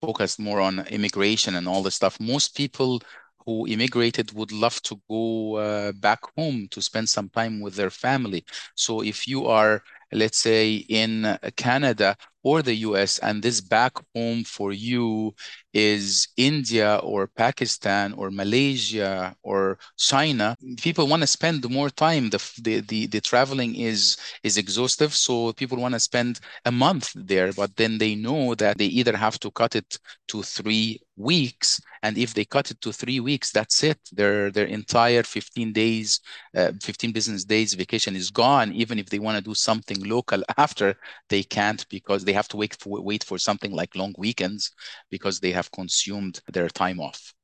focused 0.00 0.38
more 0.40 0.60
on 0.60 0.80
immigration 0.88 1.54
and 1.54 1.68
all 1.68 1.82
this 1.82 1.94
stuff. 1.94 2.18
Most 2.20 2.56
people 2.56 3.00
who 3.46 3.66
immigrated 3.68 4.32
would 4.32 4.52
love 4.52 4.82
to 4.82 5.00
go 5.08 5.56
uh, 5.56 5.92
back 5.92 6.20
home 6.36 6.66
to 6.70 6.82
spend 6.82 7.08
some 7.08 7.28
time 7.28 7.60
with 7.60 7.74
their 7.76 7.90
family. 7.90 8.44
So 8.74 9.02
if 9.02 9.28
you 9.28 9.46
are, 9.46 9.82
let's 10.12 10.38
say, 10.38 10.74
in 10.88 11.38
Canada 11.56 12.16
or 12.44 12.62
the 12.62 12.74
US, 12.76 13.18
and 13.18 13.42
this 13.42 13.60
back 13.60 13.94
home 14.14 14.44
for 14.44 14.72
you 14.72 15.34
is 15.72 16.28
India 16.36 17.00
or 17.02 17.26
Pakistan 17.26 18.12
or 18.12 18.30
Malaysia 18.30 19.34
or 19.42 19.78
China, 19.98 20.56
people 20.80 21.08
want 21.08 21.22
to 21.22 21.26
spend 21.26 21.68
more 21.68 21.90
time. 21.90 22.30
The, 22.30 22.38
the, 22.62 22.80
the, 22.80 23.06
the 23.06 23.20
traveling 23.20 23.74
is, 23.74 24.16
is 24.44 24.56
exhaustive. 24.56 25.14
So 25.14 25.52
people 25.54 25.78
want 25.78 25.94
to 25.94 26.00
spend 26.00 26.38
a 26.64 26.70
month 26.72 27.10
there, 27.16 27.52
but 27.52 27.74
then 27.76 27.98
they 27.98 28.14
know 28.14 28.54
that 28.54 28.78
they 28.78 28.86
either 28.86 29.16
have 29.16 29.40
to 29.40 29.50
cut 29.50 29.74
it 29.74 29.98
to 30.28 30.42
three 30.42 31.00
weeks. 31.16 31.80
And 32.02 32.18
if 32.18 32.34
they 32.34 32.44
cut 32.44 32.70
it 32.70 32.80
to 32.82 32.92
three 32.92 33.18
weeks, 33.20 33.50
that's 33.50 33.82
it. 33.82 33.98
Their, 34.12 34.50
their 34.50 34.66
entire 34.66 35.22
15 35.22 35.72
days, 35.72 36.20
uh, 36.56 36.72
15 36.82 37.12
business 37.12 37.44
days 37.44 37.74
vacation 37.74 38.14
is 38.14 38.30
gone. 38.30 38.72
Even 38.72 38.98
if 38.98 39.08
they 39.08 39.18
want 39.18 39.38
to 39.38 39.42
do 39.42 39.54
something 39.54 39.98
local 40.04 40.42
after, 40.58 40.96
they 41.28 41.42
can't 41.42 41.86
because 41.88 42.24
they 42.24 42.33
have 42.34 42.48
to 42.48 42.56
wait 42.56 42.76
for, 42.76 43.02
wait 43.02 43.24
for 43.24 43.38
something 43.38 43.72
like 43.72 43.96
long 43.96 44.14
weekends 44.18 44.70
because 45.10 45.40
they 45.40 45.52
have 45.52 45.70
consumed 45.72 46.40
their 46.52 46.68
time 46.68 47.00
off. 47.00 47.34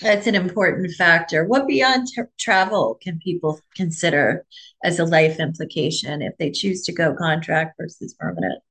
That's 0.00 0.26
an 0.26 0.34
important 0.34 0.92
factor. 0.92 1.44
What 1.44 1.66
beyond 1.66 2.08
t- 2.08 2.22
travel 2.38 2.98
can 3.02 3.18
people 3.18 3.60
consider 3.74 4.44
as 4.84 4.98
a 4.98 5.04
life 5.04 5.40
implication 5.40 6.20
if 6.22 6.36
they 6.38 6.50
choose 6.50 6.82
to 6.84 6.92
go 6.92 7.14
contract 7.14 7.76
versus 7.80 8.14
permanent? 8.14 8.62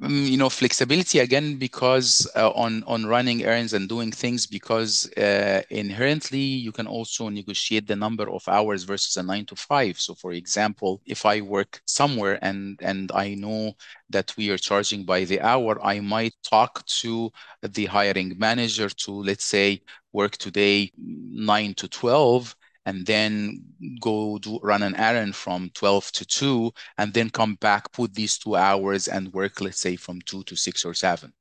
Um, 0.00 0.24
you 0.26 0.36
know 0.36 0.48
flexibility 0.48 1.18
again 1.18 1.56
because 1.58 2.26
uh, 2.34 2.50
on 2.50 2.82
on 2.84 3.04
running 3.06 3.44
errands 3.44 3.72
and 3.72 3.88
doing 3.88 4.10
things 4.10 4.46
because 4.46 5.10
uh, 5.16 5.62
inherently 5.70 6.38
you 6.40 6.72
can 6.72 6.86
also 6.86 7.28
negotiate 7.28 7.86
the 7.86 7.94
number 7.94 8.28
of 8.30 8.42
hours 8.48 8.84
versus 8.84 9.16
a 9.16 9.22
9 9.22 9.44
to 9.46 9.54
5 9.54 10.00
so 10.00 10.14
for 10.14 10.32
example 10.32 11.00
if 11.04 11.26
i 11.26 11.40
work 11.40 11.80
somewhere 11.86 12.38
and 12.42 12.78
and 12.82 13.12
i 13.12 13.34
know 13.34 13.72
that 14.08 14.34
we 14.36 14.50
are 14.50 14.58
charging 14.58 15.04
by 15.04 15.24
the 15.24 15.40
hour 15.40 15.78
i 15.84 16.00
might 16.00 16.34
talk 16.42 16.84
to 16.86 17.30
the 17.62 17.84
hiring 17.86 18.32
manager 18.38 18.88
to 18.88 19.12
let's 19.12 19.44
say 19.44 19.80
work 20.12 20.36
today 20.38 20.90
9 20.96 21.74
to 21.74 21.86
12 21.88 22.56
and 22.86 23.06
then 23.06 23.62
go 24.00 24.38
do 24.38 24.58
run 24.62 24.82
an 24.82 24.96
errand 24.96 25.34
from 25.34 25.70
12 25.74 26.12
to 26.12 26.24
2 26.24 26.72
and 26.98 27.12
then 27.14 27.30
come 27.30 27.54
back 27.56 27.90
put 27.92 28.14
these 28.14 28.38
two 28.38 28.56
hours 28.56 29.08
and 29.08 29.32
work 29.32 29.60
let's 29.60 29.80
say 29.80 29.96
from 29.96 30.20
2 30.22 30.42
to 30.44 30.56
6 30.56 30.84
or 30.84 30.94
7 30.94 31.32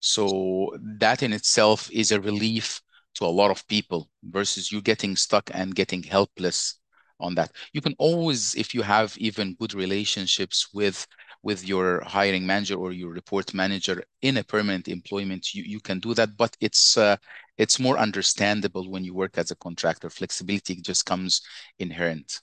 so 0.00 0.76
that 0.98 1.22
in 1.22 1.32
itself 1.32 1.90
is 1.90 2.12
a 2.12 2.20
relief 2.20 2.82
to 3.14 3.24
a 3.24 3.26
lot 3.26 3.50
of 3.50 3.66
people 3.68 4.10
versus 4.24 4.70
you 4.70 4.82
getting 4.82 5.16
stuck 5.16 5.50
and 5.54 5.74
getting 5.74 6.02
helpless 6.02 6.78
on 7.20 7.34
that. 7.36 7.52
You 7.72 7.80
can 7.80 7.94
always 7.98 8.54
if 8.54 8.74
you 8.74 8.82
have 8.82 9.16
even 9.18 9.54
good 9.54 9.74
relationships 9.74 10.68
with 10.74 11.06
with 11.44 11.68
your 11.68 12.02
hiring 12.04 12.46
manager 12.46 12.74
or 12.74 12.90
your 12.92 13.10
report 13.10 13.52
manager 13.54 14.02
in 14.22 14.38
a 14.38 14.44
permanent 14.44 14.88
employment, 14.88 15.54
you, 15.54 15.62
you 15.62 15.78
can 15.78 16.00
do 16.00 16.14
that, 16.14 16.36
but 16.36 16.56
it's 16.60 16.96
uh, 16.96 17.16
it's 17.58 17.78
more 17.78 17.98
understandable 17.98 18.90
when 18.90 19.04
you 19.04 19.14
work 19.14 19.38
as 19.38 19.50
a 19.50 19.56
contractor. 19.56 20.10
Flexibility 20.10 20.76
just 20.80 21.06
comes 21.06 21.42
inherent. 21.78 22.40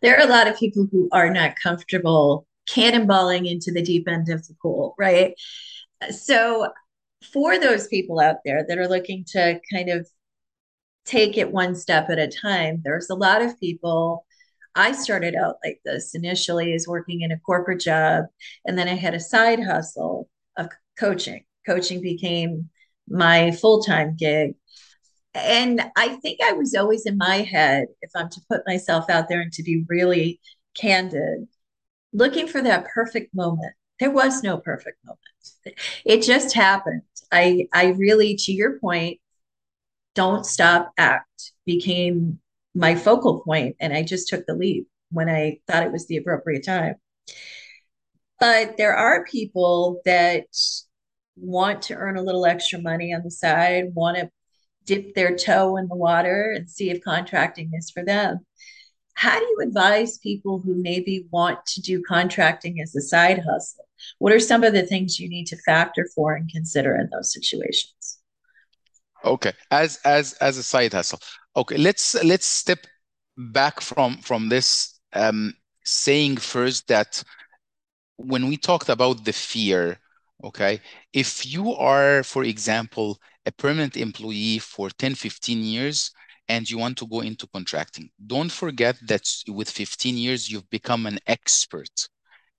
There 0.00 0.16
are 0.18 0.26
a 0.26 0.30
lot 0.30 0.48
of 0.48 0.58
people 0.58 0.88
who 0.90 1.08
are 1.12 1.30
not 1.30 1.54
comfortable 1.62 2.46
cannonballing 2.68 3.50
into 3.50 3.70
the 3.70 3.82
deep 3.82 4.08
end 4.08 4.28
of 4.30 4.46
the 4.46 4.54
pool, 4.62 4.94
right? 4.98 5.34
So, 6.10 6.68
for 7.32 7.58
those 7.58 7.86
people 7.88 8.18
out 8.18 8.36
there 8.44 8.64
that 8.66 8.78
are 8.78 8.88
looking 8.88 9.24
to 9.32 9.60
kind 9.72 9.90
of 9.90 10.08
take 11.04 11.36
it 11.36 11.52
one 11.52 11.74
step 11.74 12.08
at 12.08 12.18
a 12.18 12.28
time, 12.28 12.80
there's 12.82 13.10
a 13.10 13.14
lot 13.14 13.42
of 13.42 13.60
people 13.60 14.24
I 14.74 14.92
started 14.92 15.34
out 15.34 15.56
like 15.64 15.80
this 15.84 16.14
initially 16.14 16.72
as 16.74 16.86
working 16.86 17.22
in 17.22 17.32
a 17.32 17.38
corporate 17.40 17.80
job, 17.80 18.26
and 18.64 18.78
then 18.78 18.88
I 18.88 18.94
had 18.94 19.14
a 19.14 19.20
side 19.20 19.62
hustle 19.62 20.28
of 20.56 20.68
coaching. 20.98 21.44
Coaching 21.66 22.00
became 22.00 22.70
my 23.08 23.50
full 23.52 23.82
time 23.82 24.16
gig. 24.16 24.54
And 25.34 25.80
I 25.96 26.16
think 26.16 26.40
I 26.42 26.52
was 26.52 26.74
always 26.74 27.06
in 27.06 27.16
my 27.16 27.36
head, 27.36 27.86
if 28.02 28.10
I'm 28.16 28.28
to 28.30 28.40
put 28.48 28.66
myself 28.66 29.08
out 29.08 29.28
there 29.28 29.40
and 29.40 29.52
to 29.52 29.62
be 29.62 29.84
really 29.88 30.40
candid, 30.74 31.46
looking 32.12 32.48
for 32.48 32.60
that 32.62 32.86
perfect 32.86 33.34
moment. 33.34 33.74
There 34.00 34.10
was 34.10 34.42
no 34.42 34.56
perfect 34.56 34.98
moment. 35.04 35.76
It 36.04 36.22
just 36.22 36.54
happened. 36.54 37.02
I 37.30 37.68
I 37.72 37.88
really, 37.88 38.36
to 38.36 38.52
your 38.52 38.78
point, 38.78 39.20
don't 40.14 40.44
stop 40.46 40.92
act 40.98 41.52
became 41.66 42.40
my 42.74 42.94
focal 42.94 43.40
point 43.40 43.76
and 43.80 43.92
I 43.92 44.02
just 44.02 44.28
took 44.28 44.46
the 44.46 44.54
leap 44.54 44.88
when 45.10 45.28
I 45.28 45.58
thought 45.66 45.84
it 45.84 45.92
was 45.92 46.06
the 46.06 46.16
appropriate 46.16 46.64
time. 46.64 46.94
But 48.38 48.76
there 48.76 48.94
are 48.94 49.24
people 49.24 50.00
that 50.04 50.46
want 51.36 51.82
to 51.82 51.94
earn 51.94 52.16
a 52.16 52.22
little 52.22 52.46
extra 52.46 52.80
money 52.80 53.12
on 53.12 53.22
the 53.22 53.30
side, 53.30 53.94
want 53.94 54.16
to 54.18 54.30
dip 54.84 55.14
their 55.14 55.36
toe 55.36 55.76
in 55.76 55.88
the 55.88 55.94
water 55.94 56.52
and 56.56 56.70
see 56.70 56.90
if 56.90 57.02
contracting 57.02 57.70
is 57.74 57.90
for 57.90 58.04
them. 58.04 58.38
How 59.14 59.38
do 59.38 59.44
you 59.44 59.58
advise 59.62 60.18
people 60.18 60.60
who 60.64 60.74
maybe 60.74 61.26
want 61.30 61.64
to 61.66 61.82
do 61.82 62.02
contracting 62.02 62.80
as 62.80 62.94
a 62.96 63.02
side 63.02 63.42
hustle? 63.46 63.84
What 64.18 64.32
are 64.32 64.40
some 64.40 64.64
of 64.64 64.72
the 64.72 64.86
things 64.86 65.20
you 65.20 65.28
need 65.28 65.46
to 65.48 65.56
factor 65.58 66.08
for 66.14 66.34
and 66.34 66.50
consider 66.50 66.96
in 66.96 67.10
those 67.12 67.32
situations? 67.32 68.19
Okay, 69.24 69.52
as 69.70 69.98
as 70.04 70.32
as 70.34 70.56
a 70.56 70.62
side 70.62 70.92
hustle. 70.92 71.20
Okay, 71.56 71.76
let's 71.76 72.14
let's 72.24 72.46
step 72.46 72.86
back 73.36 73.80
from 73.80 74.18
from 74.18 74.48
this 74.48 74.98
um, 75.12 75.54
saying 75.84 76.38
first 76.38 76.88
that 76.88 77.22
when 78.16 78.48
we 78.48 78.56
talked 78.56 78.88
about 78.88 79.24
the 79.24 79.32
fear, 79.32 79.98
okay, 80.44 80.80
if 81.12 81.46
you 81.46 81.74
are, 81.74 82.22
for 82.24 82.44
example, 82.44 83.18
a 83.46 83.52
permanent 83.52 83.96
employee 83.96 84.58
for 84.58 84.90
10, 84.90 85.14
15 85.14 85.62
years 85.62 86.12
and 86.48 86.70
you 86.70 86.78
want 86.78 86.98
to 86.98 87.06
go 87.06 87.20
into 87.20 87.46
contracting, 87.48 88.10
don't 88.26 88.52
forget 88.52 88.96
that 89.08 89.26
with 89.48 89.70
15 89.70 90.16
years, 90.16 90.50
you've 90.50 90.70
become 90.70 91.06
an 91.06 91.18
expert 91.26 92.08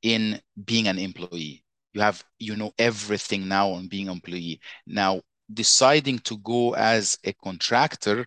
in 0.01 0.41
being 0.65 0.87
an 0.87 0.97
employee. 0.99 1.63
You 1.93 2.01
have, 2.01 2.23
you 2.39 2.55
know, 2.55 2.71
everything 2.79 3.47
now 3.47 3.71
on 3.71 3.87
being 3.87 4.07
employee. 4.07 4.61
Now, 4.87 5.21
deciding 5.53 6.19
to 6.19 6.37
go 6.39 6.73
as 6.75 7.17
a 7.23 7.33
contractor 7.33 8.25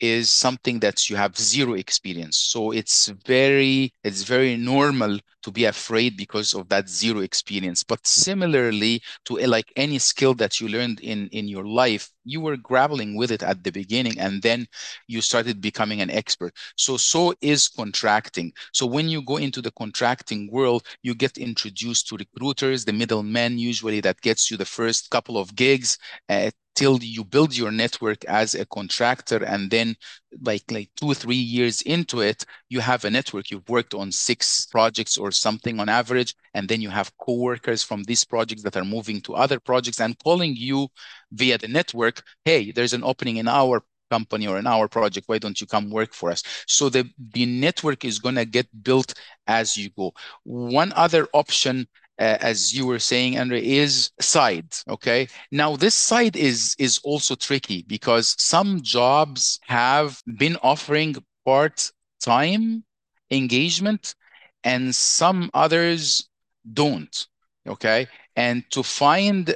is 0.00 0.30
something 0.30 0.80
that 0.80 1.08
you 1.08 1.16
have 1.16 1.36
zero 1.38 1.74
experience. 1.74 2.36
So 2.38 2.70
it's 2.72 3.08
very 3.26 3.92
it's 4.02 4.22
very 4.22 4.56
normal 4.56 5.18
to 5.42 5.50
be 5.50 5.64
afraid 5.66 6.16
because 6.16 6.54
of 6.54 6.68
that 6.68 6.88
zero 6.88 7.20
experience. 7.20 7.82
But 7.82 8.06
similarly 8.06 9.02
to 9.26 9.34
like 9.46 9.72
any 9.76 9.98
skill 9.98 10.34
that 10.34 10.60
you 10.60 10.68
learned 10.68 11.00
in 11.00 11.28
in 11.28 11.48
your 11.48 11.66
life 11.66 12.10
you 12.24 12.40
were 12.40 12.56
grappling 12.56 13.16
with 13.16 13.30
it 13.30 13.42
at 13.42 13.62
the 13.64 13.70
beginning 13.70 14.18
and 14.18 14.42
then 14.42 14.66
you 15.06 15.20
started 15.20 15.60
becoming 15.60 16.00
an 16.00 16.10
expert. 16.10 16.54
So 16.76 16.96
so 16.96 17.34
is 17.40 17.68
contracting. 17.68 18.52
So 18.72 18.86
when 18.86 19.08
you 19.08 19.22
go 19.22 19.36
into 19.36 19.60
the 19.62 19.72
contracting 19.72 20.50
world 20.50 20.84
you 21.02 21.14
get 21.14 21.36
introduced 21.38 22.08
to 22.08 22.16
recruiters 22.16 22.84
the 22.84 22.92
middlemen 22.92 23.58
usually 23.58 24.00
that 24.00 24.20
gets 24.20 24.50
you 24.50 24.56
the 24.56 24.64
first 24.64 25.10
couple 25.10 25.38
of 25.38 25.54
gigs 25.54 25.98
uh, 26.28 26.50
till 26.74 27.02
you 27.02 27.24
build 27.24 27.56
your 27.56 27.70
network 27.70 28.24
as 28.24 28.54
a 28.54 28.66
contractor 28.66 29.42
and 29.44 29.70
then 29.70 29.94
like 30.42 30.64
like 30.70 30.90
two 30.96 31.06
or 31.06 31.14
three 31.14 31.36
years 31.36 31.82
into 31.82 32.20
it 32.20 32.44
you 32.68 32.80
have 32.80 33.04
a 33.04 33.10
network. 33.10 33.50
You've 33.50 33.68
worked 33.68 33.94
on 33.94 34.10
six 34.12 34.66
projects 34.66 35.16
or 35.16 35.30
something 35.30 35.78
on 35.80 35.88
average 35.88 36.34
and 36.54 36.68
then 36.68 36.80
you 36.80 36.90
have 36.90 37.16
co-workers 37.18 37.82
from 37.82 38.02
these 38.04 38.24
projects 38.24 38.62
that 38.62 38.76
are 38.76 38.84
moving 38.84 39.20
to 39.22 39.34
other 39.34 39.60
projects 39.60 40.00
and 40.00 40.18
calling 40.22 40.54
you 40.56 40.88
via 41.32 41.58
the 41.58 41.68
network 41.68 42.22
hey 42.44 42.72
there's 42.72 42.92
an 42.92 43.04
opening 43.04 43.36
in 43.36 43.48
our 43.48 43.82
company 44.10 44.46
or 44.46 44.58
in 44.58 44.66
our 44.66 44.86
project. 44.88 45.28
Why 45.28 45.38
don't 45.38 45.60
you 45.60 45.66
come 45.66 45.90
work 45.90 46.12
for 46.14 46.30
us? 46.30 46.42
So 46.66 46.88
the 46.88 47.02
the 47.36 47.46
network 47.46 48.04
is 48.04 48.18
going 48.18 48.36
to 48.36 48.44
get 48.44 48.66
built 48.82 49.14
as 49.46 49.76
you 49.76 49.90
go. 49.96 50.12
One 50.44 50.92
other 51.04 51.26
option 51.32 51.86
uh, 52.18 52.38
as 52.40 52.72
you 52.72 52.86
were 52.86 52.98
saying, 52.98 53.38
Andre, 53.38 53.64
is 53.64 54.10
side. 54.20 54.72
Okay. 54.88 55.28
Now 55.50 55.76
this 55.76 55.94
side 55.94 56.36
is 56.36 56.74
is 56.78 56.98
also 57.04 57.34
tricky 57.34 57.84
because 57.86 58.34
some 58.38 58.80
jobs 58.82 59.58
have 59.66 60.22
been 60.36 60.56
offering 60.62 61.16
part 61.44 61.90
time 62.20 62.84
engagement, 63.30 64.14
and 64.62 64.94
some 64.94 65.50
others 65.54 66.28
don't. 66.72 67.26
Okay. 67.66 68.06
And 68.36 68.64
to 68.70 68.82
find 68.82 69.46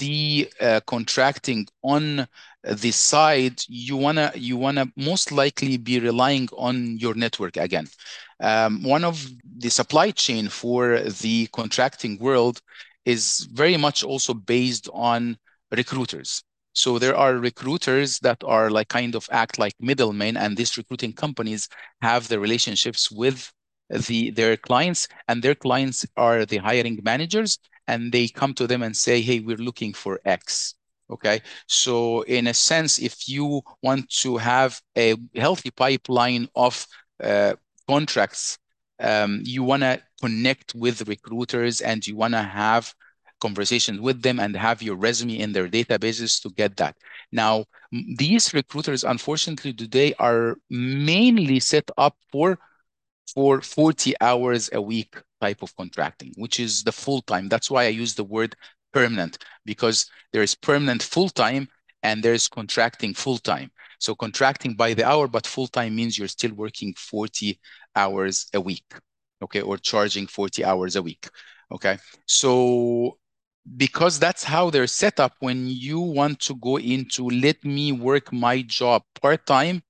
the 0.00 0.48
uh, 0.60 0.80
contracting 0.86 1.66
on 1.82 2.26
the 2.62 2.90
side 2.90 3.62
you 3.68 3.96
wanna 3.96 4.32
you 4.34 4.56
wanna 4.56 4.86
most 4.96 5.32
likely 5.32 5.76
be 5.76 6.00
relying 6.00 6.48
on 6.56 6.98
your 6.98 7.14
network 7.14 7.56
again. 7.56 7.88
Um, 8.40 8.82
one 8.82 9.04
of 9.04 9.26
the 9.58 9.70
supply 9.70 10.10
chain 10.12 10.48
for 10.48 11.00
the 11.00 11.48
contracting 11.52 12.18
world 12.18 12.60
is 13.04 13.48
very 13.52 13.76
much 13.76 14.04
also 14.04 14.34
based 14.34 14.88
on 14.92 15.36
recruiters. 15.72 16.42
So 16.74 16.98
there 16.98 17.16
are 17.16 17.36
recruiters 17.36 18.20
that 18.20 18.42
are 18.44 18.70
like 18.70 18.88
kind 18.88 19.14
of 19.14 19.28
act 19.32 19.58
like 19.58 19.74
middlemen, 19.80 20.36
and 20.36 20.56
these 20.56 20.76
recruiting 20.76 21.12
companies 21.12 21.68
have 22.02 22.28
the 22.28 22.38
relationships 22.38 23.10
with 23.10 23.52
the 23.90 24.30
their 24.30 24.56
clients, 24.56 25.08
and 25.26 25.42
their 25.42 25.54
clients 25.54 26.06
are 26.16 26.44
the 26.46 26.58
hiring 26.58 27.00
managers, 27.02 27.58
and 27.88 28.12
they 28.12 28.28
come 28.28 28.54
to 28.54 28.66
them 28.66 28.82
and 28.82 28.96
say, 28.96 29.20
"Hey, 29.22 29.40
we're 29.40 29.56
looking 29.56 29.92
for 29.92 30.20
X." 30.24 30.74
Okay, 31.10 31.40
so 31.66 32.22
in 32.22 32.46
a 32.46 32.54
sense, 32.54 32.98
if 32.98 33.28
you 33.28 33.62
want 33.82 34.08
to 34.22 34.36
have 34.36 34.80
a 34.96 35.16
healthy 35.34 35.70
pipeline 35.70 36.48
of 36.54 36.86
uh, 37.24 37.54
contracts, 37.88 38.58
um, 39.00 39.40
you 39.44 39.62
want 39.62 39.82
to 39.82 40.02
connect 40.20 40.74
with 40.74 41.08
recruiters 41.08 41.80
and 41.80 42.06
you 42.06 42.16
want 42.16 42.34
to 42.34 42.42
have 42.42 42.94
conversations 43.40 44.00
with 44.00 44.22
them 44.22 44.40
and 44.40 44.56
have 44.56 44.82
your 44.82 44.96
resume 44.96 45.38
in 45.38 45.52
their 45.52 45.68
databases 45.68 46.42
to 46.42 46.50
get 46.50 46.76
that. 46.76 46.96
Now, 47.32 47.66
these 48.16 48.52
recruiters, 48.52 49.04
unfortunately, 49.04 49.72
today 49.72 50.14
are 50.18 50.56
mainly 50.70 51.60
set 51.60 51.90
up 51.96 52.16
for 52.32 52.58
for 53.34 53.60
40 53.60 54.14
hours 54.20 54.70
a 54.72 54.80
week 54.80 55.14
type 55.40 55.62
of 55.62 55.76
contracting, 55.76 56.32
which 56.36 56.58
is 56.60 56.82
the 56.82 56.92
full 56.92 57.22
time. 57.22 57.48
That's 57.48 57.70
why 57.70 57.84
I 57.84 57.88
use 57.88 58.14
the 58.14 58.24
word 58.24 58.54
permanent 58.92 59.38
because 59.64 60.10
there 60.32 60.42
is 60.42 60.54
permanent 60.54 61.02
full 61.02 61.28
time 61.28 61.68
and 62.02 62.22
there's 62.22 62.48
contracting 62.48 63.14
full 63.14 63.38
time. 63.38 63.70
So 63.98 64.14
contracting 64.14 64.74
by 64.74 64.94
the 64.94 65.04
hour, 65.06 65.28
but 65.28 65.46
full 65.46 65.66
time 65.68 65.96
means 65.96 66.18
you're 66.18 66.28
still 66.28 66.54
working 66.54 66.94
40 66.96 67.60
hours 67.96 68.46
a 68.54 68.60
week, 68.60 68.84
okay, 69.42 69.60
or 69.60 69.76
charging 69.78 70.26
40 70.26 70.64
hours 70.64 70.96
a 70.96 71.02
week, 71.02 71.28
okay. 71.72 71.98
So 72.26 73.18
because 73.76 74.18
that's 74.18 74.44
how 74.44 74.70
they're 74.70 74.86
set 74.86 75.20
up, 75.20 75.34
when 75.40 75.66
you 75.68 76.00
want 76.00 76.40
to 76.40 76.54
go 76.56 76.78
into 76.78 77.28
let 77.28 77.64
me 77.64 77.92
work 77.92 78.32
my 78.32 78.62
job 78.62 79.02
part 79.20 79.46
time, 79.46 79.82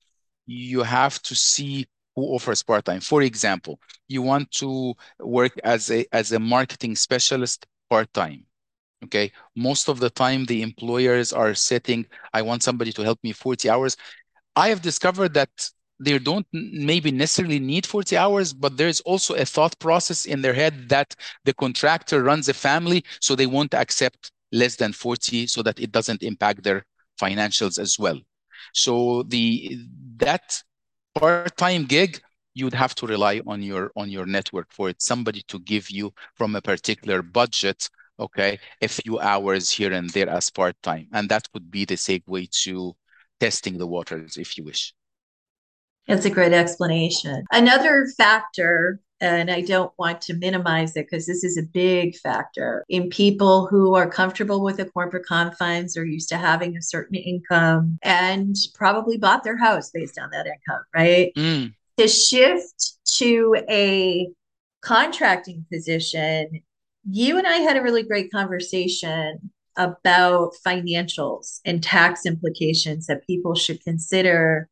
you 0.46 0.82
have 0.82 1.20
to 1.22 1.34
see 1.34 1.86
who 2.16 2.22
offers 2.34 2.62
part 2.62 2.84
time. 2.86 3.00
For 3.00 3.22
example, 3.22 3.80
you 4.08 4.22
want 4.22 4.50
to 4.52 4.94
work 5.20 5.52
as 5.64 5.90
a 5.90 6.06
as 6.12 6.32
a 6.32 6.40
marketing 6.40 6.96
specialist 6.96 7.66
part 7.90 8.12
time 8.14 8.46
okay? 9.04 9.32
Most 9.56 9.88
of 9.88 10.00
the 10.00 10.10
time 10.10 10.44
the 10.44 10.62
employers 10.62 11.32
are 11.32 11.54
setting 11.54 12.06
i 12.32 12.42
want 12.42 12.62
somebody 12.62 12.92
to 12.92 13.02
help 13.02 13.18
me 13.22 13.32
40 13.32 13.70
hours. 13.70 13.96
I 14.56 14.68
have 14.68 14.82
discovered 14.82 15.34
that 15.34 15.50
they 16.00 16.18
don't 16.18 16.46
maybe 16.52 17.10
necessarily 17.10 17.58
need 17.58 17.86
40 17.86 18.16
hours 18.16 18.52
but 18.52 18.76
there's 18.76 19.00
also 19.00 19.34
a 19.34 19.44
thought 19.44 19.78
process 19.78 20.26
in 20.26 20.42
their 20.42 20.54
head 20.54 20.88
that 20.88 21.14
the 21.44 21.54
contractor 21.54 22.22
runs 22.22 22.48
a 22.48 22.54
family 22.54 23.04
so 23.20 23.34
they 23.34 23.46
won't 23.46 23.74
accept 23.74 24.30
less 24.52 24.76
than 24.76 24.92
40 24.92 25.46
so 25.46 25.62
that 25.62 25.80
it 25.80 25.92
doesn't 25.92 26.22
impact 26.22 26.62
their 26.62 26.84
financials 27.20 27.78
as 27.78 27.98
well. 27.98 28.18
So 28.72 29.22
the 29.24 29.78
that 30.18 30.62
part-time 31.14 31.84
gig 31.86 32.20
you'd 32.54 32.74
have 32.74 32.94
to 32.96 33.06
rely 33.06 33.40
on 33.46 33.62
your 33.62 33.90
on 33.96 34.10
your 34.10 34.26
network 34.26 34.72
for 34.72 34.88
it 34.88 35.00
somebody 35.00 35.42
to 35.48 35.58
give 35.60 35.90
you 35.90 36.12
from 36.34 36.56
a 36.56 36.62
particular 36.62 37.22
budget 37.22 37.88
okay, 38.18 38.58
a 38.82 38.88
few 38.88 39.18
hours 39.18 39.70
here 39.70 39.92
and 39.92 40.10
there 40.10 40.28
as 40.28 40.50
part-time. 40.50 41.08
And 41.12 41.28
that 41.28 41.50
could 41.52 41.70
be 41.70 41.84
the 41.84 41.94
segue 41.94 42.50
to 42.64 42.96
testing 43.40 43.78
the 43.78 43.86
waters, 43.86 44.36
if 44.36 44.58
you 44.58 44.64
wish. 44.64 44.92
That's 46.06 46.24
a 46.24 46.30
great 46.30 46.52
explanation. 46.52 47.44
Another 47.52 48.06
factor, 48.16 49.00
and 49.20 49.50
I 49.50 49.60
don't 49.60 49.92
want 49.98 50.22
to 50.22 50.34
minimize 50.34 50.96
it 50.96 51.06
because 51.10 51.26
this 51.26 51.44
is 51.44 51.58
a 51.58 51.62
big 51.62 52.16
factor 52.16 52.84
in 52.88 53.10
people 53.10 53.66
who 53.66 53.94
are 53.94 54.08
comfortable 54.08 54.62
with 54.62 54.78
the 54.78 54.86
corporate 54.86 55.26
confines 55.26 55.98
or 55.98 56.06
used 56.06 56.30
to 56.30 56.38
having 56.38 56.76
a 56.76 56.82
certain 56.82 57.16
income 57.16 57.98
and 58.02 58.56
probably 58.74 59.18
bought 59.18 59.44
their 59.44 59.58
house 59.58 59.90
based 59.90 60.18
on 60.18 60.30
that 60.30 60.46
income, 60.46 60.82
right? 60.94 61.32
Mm. 61.36 61.74
To 61.98 62.08
shift 62.08 62.94
to 63.18 63.56
a 63.68 64.28
contracting 64.80 65.66
position 65.70 66.62
you 67.10 67.38
and 67.38 67.46
I 67.46 67.56
had 67.56 67.76
a 67.76 67.82
really 67.82 68.02
great 68.02 68.30
conversation 68.30 69.50
about 69.76 70.52
financials 70.66 71.60
and 71.64 71.82
tax 71.82 72.26
implications 72.26 73.06
that 73.06 73.26
people 73.26 73.54
should 73.54 73.82
consider 73.82 74.68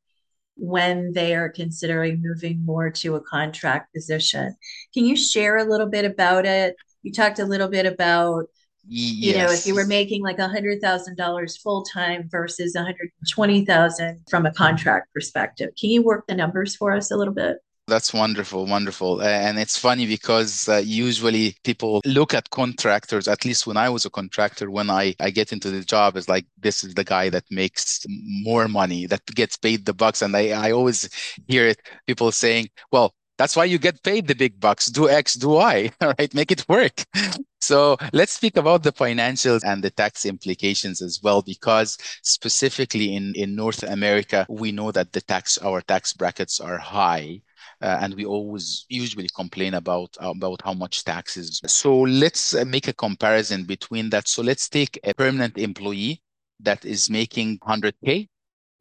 when 0.57 1.13
they 1.13 1.35
are 1.35 1.49
considering 1.49 2.23
moving 2.23 2.65
more 2.65 2.91
to 2.91 3.15
a 3.15 3.21
contract 3.21 3.95
position. 3.95 4.57
Can 4.93 5.05
you 5.05 5.17
share 5.17 5.59
a 5.59 5.65
little 5.65 5.87
bit 5.87 6.05
about 6.05 6.47
it? 6.47 6.77
You 7.03 7.13
talked 7.13 7.39
a 7.39 7.45
little 7.45 7.69
bit 7.69 7.87
about 7.87 8.47
you 8.89 9.37
know 9.37 9.51
if 9.51 9.67
you 9.67 9.75
were 9.75 9.87
making 9.87 10.23
like 10.23 10.39
a 10.39 10.47
hundred 10.47 10.81
thousand 10.81 11.17
dollars 11.17 11.57
full 11.57 11.83
time 11.83 12.29
versus 12.31 12.75
a 12.77 12.83
hundred 12.83 13.11
twenty 13.31 13.65
thousand 13.65 14.23
from 14.31 14.47
a 14.47 14.53
contract 14.53 15.13
perspective. 15.13 15.71
Can 15.79 15.91
you 15.91 16.03
work 16.03 16.25
the 16.27 16.35
numbers 16.35 16.77
for 16.77 16.95
us 16.95 17.11
a 17.11 17.17
little 17.17 17.35
bit? 17.35 17.57
That's 17.89 18.13
wonderful, 18.13 18.67
wonderful. 18.67 19.23
And 19.23 19.61
it's 19.61 19.79
funny 19.79 20.07
because 20.09 20.69
uh, 20.69 20.83
usually 20.85 21.57
people 21.63 22.01
look 22.05 22.35
at 22.35 22.51
contractors, 22.51 23.29
at 23.29 23.45
least 23.45 23.65
when 23.65 23.77
I 23.77 23.89
was 23.91 24.05
a 24.05 24.11
contractor, 24.11 24.73
when 24.73 24.91
I, 24.91 25.15
I 25.21 25.31
get 25.31 25.53
into 25.53 25.71
the 25.71 25.85
job, 25.85 26.17
is 26.17 26.29
like, 26.29 26.47
this 26.59 26.83
is 26.83 26.95
the 26.95 27.05
guy 27.05 27.29
that 27.31 27.45
makes 27.49 28.05
more 28.09 28.67
money, 28.67 29.07
that 29.07 29.25
gets 29.27 29.57
paid 29.57 29.85
the 29.87 29.95
bucks. 29.95 30.21
And 30.21 30.37
I, 30.37 30.49
I 30.49 30.73
always 30.73 31.09
hear 31.47 31.69
it, 31.69 31.81
people 32.09 32.33
saying, 32.33 32.71
well, 32.91 33.15
that's 33.39 33.55
why 33.55 33.65
you 33.67 33.79
get 33.79 34.03
paid 34.03 34.27
the 34.27 34.35
big 34.35 34.59
bucks. 34.59 34.87
Do 34.87 35.09
X, 35.09 35.35
do 35.35 35.51
Y, 35.51 35.93
right? 36.01 36.35
Make 36.35 36.51
it 36.53 36.69
work. 36.69 37.05
So 37.59 37.97
let's 38.13 38.33
speak 38.33 38.57
about 38.57 38.85
the 38.85 38.93
financials 38.93 39.63
and 39.65 39.83
the 39.83 39.91
tax 39.91 40.25
implications 40.25 41.03
as 41.03 41.19
well, 41.21 41.43
because 41.43 41.99
specifically 42.23 43.17
in, 43.17 43.33
in 43.35 43.57
North 43.57 43.83
America, 43.83 44.47
we 44.49 44.71
know 44.71 44.93
that 44.93 45.13
the 45.13 45.21
tax, 45.21 45.59
our 45.59 45.81
tax 45.81 46.13
brackets 46.13 46.61
are 46.61 46.79
high 46.79 47.41
uh, 47.83 47.99
and 48.01 48.15
we 48.15 48.25
always 48.25 48.85
usually 48.89 49.29
complain 49.35 49.75
about 49.75 50.17
about 50.21 50.61
how 50.65 50.73
much 50.73 51.05
taxes. 51.05 51.61
So 51.67 52.01
let's 52.01 52.55
uh, 52.55 52.65
make 52.65 52.89
a 52.89 52.93
comparison 52.93 53.65
between 53.65 54.11
that. 54.11 54.29
So 54.29 54.43
let's 54.43 54.69
take 54.69 54.99
a 55.05 55.15
permanent 55.15 55.59
employee 55.59 56.23
that 56.61 56.85
is 56.85 57.11
making 57.11 57.59
100k 57.63 58.29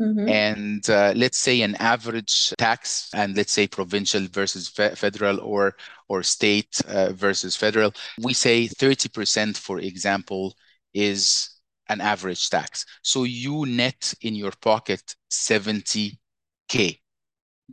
Mm-hmm. 0.02 0.28
And 0.28 0.90
uh, 0.90 1.14
let's 1.16 1.38
say 1.38 1.62
an 1.62 1.76
average 1.76 2.50
tax, 2.58 3.10
and 3.14 3.38
let's 3.38 3.54
say 3.54 3.68
provincial 3.68 4.28
versus 4.32 4.68
fe- 4.68 4.96
federal 4.96 5.40
or 5.40 5.76
or 6.10 6.22
state 6.24 6.82
uh, 6.88 7.14
versus 7.14 7.56
federal, 7.56 7.94
we 8.22 8.34
say 8.34 8.68
30%, 8.68 9.58
for 9.58 9.80
example, 9.80 10.54
is 10.94 11.50
an 11.88 12.02
average 12.02 12.50
tax. 12.50 12.86
So 13.04 13.24
you 13.24 13.66
net 13.66 14.14
in 14.22 14.36
your 14.36 14.52
pocket 14.62 15.16
70k. 15.30 17.00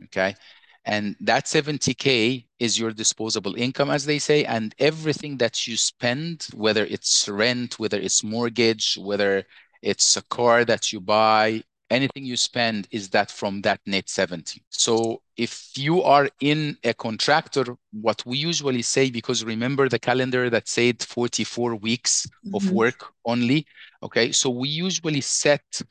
Okay. 0.05 0.35
And 0.85 1.15
that 1.21 1.45
70K 1.45 2.45
is 2.59 2.77
your 2.77 2.91
disposable 2.91 3.55
income, 3.55 3.89
as 3.89 4.05
they 4.05 4.19
say. 4.19 4.43
And 4.43 4.75
everything 4.79 5.37
that 5.37 5.65
you 5.67 5.77
spend, 5.77 6.47
whether 6.53 6.85
it's 6.85 7.29
rent, 7.29 7.79
whether 7.79 7.99
it's 7.99 8.23
mortgage, 8.23 8.97
whether 8.97 9.45
it's 9.81 10.17
a 10.17 10.21
car 10.23 10.65
that 10.65 10.91
you 10.91 10.99
buy, 10.99 11.63
anything 11.89 12.25
you 12.25 12.35
spend 12.35 12.87
is 12.91 13.09
that 13.09 13.29
from 13.31 13.61
that 13.61 13.79
net 13.85 14.09
70. 14.09 14.63
So 14.69 15.21
if 15.37 15.71
you 15.77 16.01
are 16.01 16.29
in 16.41 16.77
a 16.83 16.93
contractor, 16.93 17.65
what 17.91 18.25
we 18.25 18.37
usually 18.37 18.81
say, 18.81 19.09
because 19.09 19.45
remember 19.45 19.87
the 19.87 19.99
calendar 19.99 20.49
that 20.49 20.67
said 20.67 21.01
44 21.03 21.75
weeks 21.75 22.25
mm-hmm. 22.25 22.55
of 22.55 22.71
work 22.71 23.05
only. 23.25 23.65
Okay. 24.01 24.31
So 24.31 24.49
we 24.49 24.69
usually 24.69 25.21
set 25.21 25.81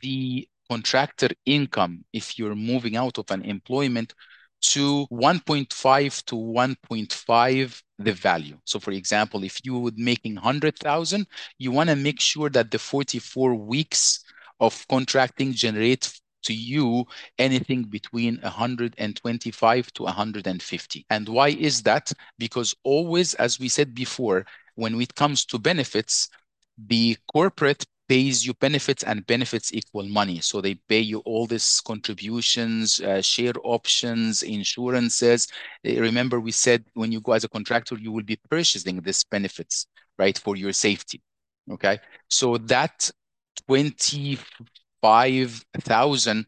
the 0.00 0.48
contractor 0.68 1.28
income 1.46 2.04
if 2.12 2.38
you're 2.38 2.54
moving 2.54 2.96
out 2.96 3.18
of 3.18 3.30
an 3.30 3.42
employment 3.42 4.14
to 4.60 5.06
1.5 5.10 6.24
to 6.24 6.34
1.5 6.34 7.82
the 7.98 8.12
value. 8.12 8.58
So 8.64 8.78
for 8.78 8.92
example, 8.92 9.44
if 9.44 9.64
you 9.64 9.78
would 9.78 9.98
making 9.98 10.34
100,000, 10.34 11.26
you 11.58 11.72
want 11.72 11.90
to 11.90 11.96
make 11.96 12.20
sure 12.20 12.50
that 12.50 12.70
the 12.70 12.78
44 12.78 13.54
weeks 13.54 14.24
of 14.60 14.86
contracting 14.88 15.52
generate 15.52 16.12
to 16.44 16.54
you 16.54 17.04
anything 17.38 17.84
between 17.84 18.38
125 18.42 19.92
to 19.92 20.02
150. 20.04 21.06
And 21.10 21.28
why 21.28 21.48
is 21.48 21.82
that? 21.82 22.12
Because 22.38 22.74
always, 22.84 23.34
as 23.34 23.58
we 23.58 23.68
said 23.68 23.94
before, 23.94 24.46
when 24.76 25.00
it 25.00 25.14
comes 25.14 25.44
to 25.46 25.58
benefits, 25.58 26.28
the 26.86 27.16
corporate 27.32 27.84
pays 28.08 28.46
you 28.46 28.54
benefits 28.54 29.04
and 29.04 29.26
benefits 29.26 29.72
equal 29.72 30.04
money. 30.04 30.40
So 30.40 30.60
they 30.60 30.74
pay 30.74 31.00
you 31.00 31.18
all 31.20 31.46
these 31.46 31.82
contributions, 31.86 33.00
uh, 33.00 33.20
share 33.20 33.52
options, 33.64 34.42
insurances. 34.42 35.48
Uh, 35.86 36.00
remember, 36.00 36.40
we 36.40 36.52
said 36.52 36.84
when 36.94 37.12
you 37.12 37.20
go 37.20 37.32
as 37.32 37.44
a 37.44 37.48
contractor, 37.48 37.96
you 37.96 38.10
will 38.12 38.24
be 38.24 38.38
purchasing 38.50 39.00
these 39.00 39.24
benefits, 39.24 39.86
right, 40.18 40.36
for 40.38 40.56
your 40.56 40.72
safety. 40.72 41.20
Okay. 41.70 41.98
So 42.28 42.56
that 42.58 43.10
20 43.66 44.38
5,000 45.02 46.46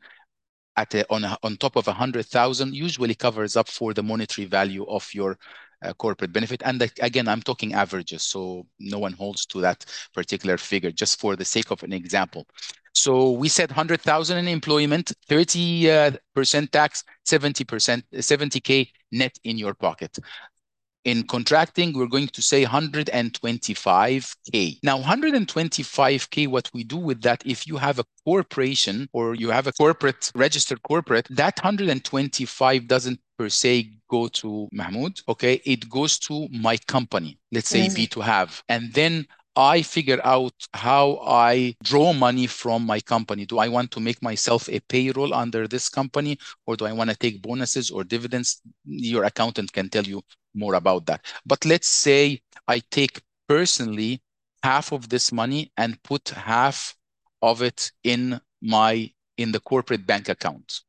at 0.77 0.95
on 1.11 1.25
on 1.43 1.57
top 1.57 1.77
of 1.77 1.87
100,000 1.87 2.75
usually 2.75 3.15
covers 3.15 3.57
up 3.57 3.69
for 3.69 3.93
the 3.95 4.03
monetary 4.03 4.47
value 4.47 4.85
of 4.87 5.09
your 5.13 5.37
uh, 5.83 5.93
corporate 5.95 6.33
benefit. 6.33 6.63
And 6.65 6.91
again, 7.01 7.29
I'm 7.29 7.43
talking 7.43 7.75
averages, 7.75 8.23
so 8.23 8.67
no 8.79 8.99
one 8.99 9.13
holds 9.13 9.47
to 9.47 9.61
that 9.61 9.85
particular 10.15 10.57
figure, 10.57 10.91
just 10.91 11.21
for 11.21 11.37
the 11.37 11.45
sake 11.45 11.71
of 11.71 11.83
an 11.83 11.93
example. 11.93 12.47
So 12.93 13.31
we 13.31 13.49
said 13.49 13.71
100,000 13.71 14.39
in 14.39 14.49
employment, 14.49 15.13
30% 15.29 15.87
uh, 15.87 16.67
tax, 16.73 17.05
70%, 17.27 18.03
70K 18.15 18.89
net 19.13 19.37
in 19.45 19.59
your 19.59 19.75
pocket 19.75 20.19
in 21.05 21.23
contracting, 21.25 21.93
we're 21.95 22.07
going 22.07 22.29
to 22.29 22.41
say 22.43 22.65
125K. 22.65 24.79
Now, 24.83 25.01
125K, 25.01 26.49
what 26.49 26.71
we 26.75 26.85
do 26.85 26.99
with 26.99 27.23
that, 27.23 27.43
if 27.47 27.67
you 27.67 27.79
have 27.79 27.99
a 27.99 28.05
corporation 28.25 29.09
or 29.13 29.35
you 29.35 29.51
have 29.51 29.67
a 29.67 29.73
corporate, 29.73 30.31
registered 30.35 30.83
corporate, 30.83 31.27
that 31.31 31.59
125 31.59 32.87
doesn't 32.87 33.19
per 33.39 33.49
se 33.49 33.93
go 34.11 34.29
to 34.29 34.69
Mahmoud. 34.73 35.21
Okay. 35.29 35.63
It 35.65 35.89
goes 35.89 36.19
to 36.21 36.49
my 36.51 36.77
company, 36.77 37.39
let's 37.53 37.69
say 37.69 37.87
mm. 37.87 37.95
Be2Have. 37.95 38.63
And 38.69 38.93
then 38.93 39.27
I 39.57 39.83
figure 39.83 40.21
out 40.25 40.55
how 40.75 41.21
I 41.27 41.75
draw 41.83 42.13
money 42.13 42.47
from 42.47 42.87
my 42.87 43.01
company. 43.01 43.47
Do 43.47 43.59
I 43.59 43.69
want 43.69 43.91
to 43.93 44.01
make 44.01 44.23
myself 44.23 44.69
a 44.69 44.81
payroll 44.81 45.35
under 45.35 45.67
this 45.67 45.89
company 45.89 46.39
or 46.67 46.77
do 46.77 46.87
I 46.87 46.93
want 46.93 47.11
to 47.11 47.17
take 47.17 47.43
bonuses 47.43 47.91
or 47.91 48.05
dividends? 48.05 48.63
Your 48.85 49.25
accountant 49.25 49.73
can 49.73 49.89
tell 49.89 50.05
you 50.05 50.23
more 50.55 50.75
about 50.75 51.07
that. 51.07 51.25
But 51.47 51.65
let's 51.65 51.89
say 51.89 52.41
I 52.69 52.81
take 52.91 53.23
personally 53.49 54.23
half 54.63 54.93
of 54.93 55.09
this 55.09 55.33
money 55.33 55.73
and 55.77 56.03
put 56.03 56.29
half 56.29 56.95
of 57.43 57.63
it 57.63 57.91
in 58.05 58.41
my 58.61 59.11
in 59.37 59.53
the 59.53 59.61
corporate 59.61 60.07
bank 60.07 60.29
account. 60.29 60.83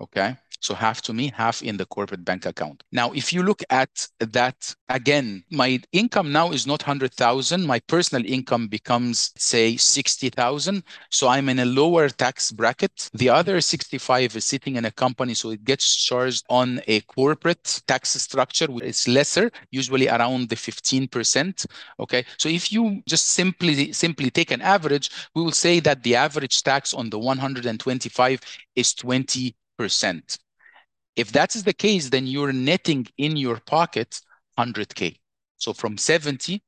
Okay. 0.00 0.36
So 0.60 0.74
half 0.74 1.02
to 1.02 1.12
me, 1.12 1.30
half 1.34 1.62
in 1.62 1.76
the 1.76 1.86
corporate 1.86 2.24
bank 2.24 2.46
account. 2.46 2.82
Now, 2.90 3.12
if 3.12 3.32
you 3.32 3.42
look 3.42 3.62
at 3.70 4.08
that 4.18 4.74
again, 4.88 5.44
my 5.50 5.80
income 5.92 6.32
now 6.32 6.50
is 6.50 6.66
not 6.66 6.82
100,000. 6.82 7.64
My 7.64 7.78
personal 7.80 8.24
income 8.26 8.66
becomes, 8.66 9.32
say, 9.36 9.76
60,000. 9.76 10.82
So 11.10 11.28
I'm 11.28 11.48
in 11.48 11.60
a 11.60 11.64
lower 11.64 12.08
tax 12.08 12.50
bracket. 12.50 13.10
The 13.14 13.28
other 13.28 13.60
65 13.60 14.34
is 14.36 14.44
sitting 14.44 14.76
in 14.76 14.86
a 14.86 14.90
company. 14.90 15.34
So 15.34 15.50
it 15.50 15.62
gets 15.64 15.94
charged 15.94 16.44
on 16.48 16.80
a 16.86 17.00
corporate 17.02 17.82
tax 17.86 18.10
structure, 18.20 18.66
which 18.66 18.84
is 18.84 19.06
lesser, 19.06 19.50
usually 19.70 20.08
around 20.08 20.48
the 20.48 20.56
15%. 20.56 21.66
Okay. 22.00 22.24
So 22.38 22.48
if 22.48 22.72
you 22.72 23.02
just 23.06 23.26
simply, 23.28 23.92
simply 23.92 24.30
take 24.30 24.50
an 24.50 24.62
average, 24.62 25.10
we 25.34 25.42
will 25.42 25.52
say 25.52 25.80
that 25.80 26.02
the 26.02 26.16
average 26.16 26.62
tax 26.62 26.92
on 26.92 27.10
the 27.10 27.18
125 27.18 28.40
is 28.74 28.94
20%. 28.94 29.54
If 29.78 31.32
that 31.32 31.56
is 31.56 31.64
the 31.64 31.72
case, 31.72 32.10
then 32.10 32.26
you're 32.26 32.52
netting 32.52 33.06
in 33.16 33.36
your 33.36 33.58
pocket 33.60 34.20
100K. 34.58 35.16
So 35.56 35.72
from 35.72 35.96
70, 35.96 36.62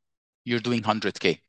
you're 0.44 0.60
doing 0.60 0.82
100K. 0.82 1.40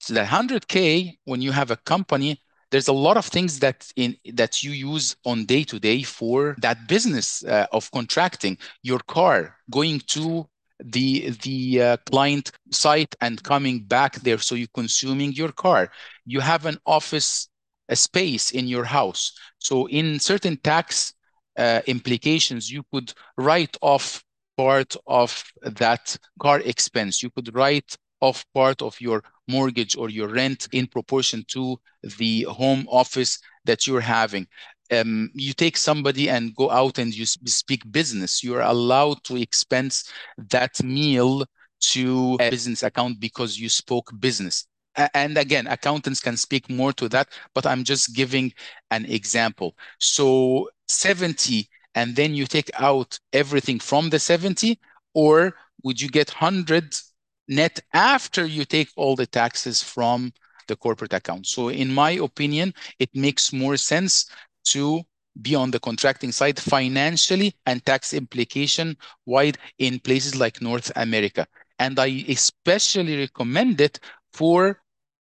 So 0.00 0.14
that 0.14 0.28
100K, 0.28 1.18
when 1.24 1.40
you 1.40 1.52
have 1.52 1.70
a 1.70 1.76
company, 1.76 2.40
there's 2.70 2.88
a 2.88 2.92
lot 2.92 3.16
of 3.16 3.26
things 3.26 3.60
that 3.60 3.90
in 3.94 4.16
that 4.34 4.64
you 4.64 4.72
use 4.72 5.14
on 5.24 5.44
day 5.44 5.62
to 5.62 5.78
day 5.78 6.02
for 6.02 6.56
that 6.60 6.88
business 6.88 7.44
uh, 7.44 7.66
of 7.70 7.88
contracting 7.92 8.58
your 8.82 8.98
car 9.06 9.56
going 9.70 10.00
to 10.08 10.48
the 10.84 11.30
the 11.42 11.80
uh, 11.80 11.96
client 12.10 12.50
site 12.72 13.14
and 13.20 13.42
coming 13.44 13.78
back 13.84 14.16
there 14.22 14.38
so 14.38 14.56
you're 14.56 14.74
consuming 14.74 15.32
your 15.32 15.52
car 15.52 15.88
you 16.26 16.40
have 16.40 16.66
an 16.66 16.76
office 16.84 17.48
a 17.88 17.96
space 17.96 18.50
in 18.52 18.66
your 18.66 18.84
house 18.84 19.32
so 19.58 19.86
in 19.88 20.18
certain 20.20 20.56
tax 20.58 21.14
uh, 21.56 21.80
implications, 21.86 22.70
you 22.70 22.82
could 22.92 23.12
write 23.36 23.76
off 23.80 24.22
part 24.56 24.96
of 25.06 25.44
that 25.62 26.16
car 26.40 26.60
expense. 26.60 27.22
You 27.22 27.30
could 27.30 27.54
write 27.54 27.96
off 28.20 28.44
part 28.54 28.82
of 28.82 29.00
your 29.00 29.22
mortgage 29.48 29.96
or 29.96 30.08
your 30.08 30.28
rent 30.28 30.68
in 30.72 30.86
proportion 30.86 31.44
to 31.48 31.78
the 32.18 32.42
home 32.42 32.86
office 32.90 33.38
that 33.64 33.86
you're 33.86 34.00
having. 34.00 34.46
Um, 34.92 35.30
you 35.34 35.52
take 35.54 35.76
somebody 35.76 36.28
and 36.28 36.54
go 36.54 36.70
out 36.70 36.98
and 36.98 37.14
you 37.14 37.24
speak 37.26 37.90
business. 37.90 38.44
You're 38.44 38.60
allowed 38.60 39.22
to 39.24 39.36
expense 39.36 40.10
that 40.50 40.82
meal 40.82 41.44
to 41.80 42.36
a 42.40 42.50
business 42.50 42.82
account 42.82 43.20
because 43.20 43.58
you 43.58 43.68
spoke 43.68 44.10
business 44.18 44.66
and 45.14 45.36
again 45.38 45.66
accountants 45.66 46.20
can 46.20 46.36
speak 46.36 46.68
more 46.70 46.92
to 46.92 47.08
that 47.08 47.28
but 47.54 47.66
i'm 47.66 47.84
just 47.84 48.14
giving 48.14 48.52
an 48.90 49.04
example 49.06 49.76
so 49.98 50.68
70 50.88 51.68
and 51.94 52.14
then 52.16 52.34
you 52.34 52.46
take 52.46 52.70
out 52.78 53.18
everything 53.32 53.78
from 53.78 54.10
the 54.10 54.18
70 54.18 54.78
or 55.14 55.54
would 55.82 56.00
you 56.00 56.08
get 56.08 56.30
100 56.30 56.96
net 57.48 57.80
after 57.92 58.46
you 58.46 58.64
take 58.64 58.88
all 58.96 59.16
the 59.16 59.26
taxes 59.26 59.82
from 59.82 60.32
the 60.68 60.76
corporate 60.76 61.12
account 61.12 61.46
so 61.46 61.68
in 61.68 61.92
my 61.92 62.12
opinion 62.12 62.72
it 62.98 63.10
makes 63.14 63.52
more 63.52 63.76
sense 63.76 64.26
to 64.64 65.02
be 65.42 65.54
on 65.54 65.70
the 65.70 65.80
contracting 65.80 66.32
side 66.32 66.58
financially 66.58 67.54
and 67.66 67.84
tax 67.84 68.14
implication 68.14 68.96
wide 69.26 69.58
in 69.78 69.98
places 69.98 70.36
like 70.36 70.62
North 70.62 70.92
America. 70.96 71.46
And 71.78 71.98
I 71.98 72.24
especially 72.28 73.18
recommend 73.18 73.80
it 73.80 73.98
for 74.32 74.80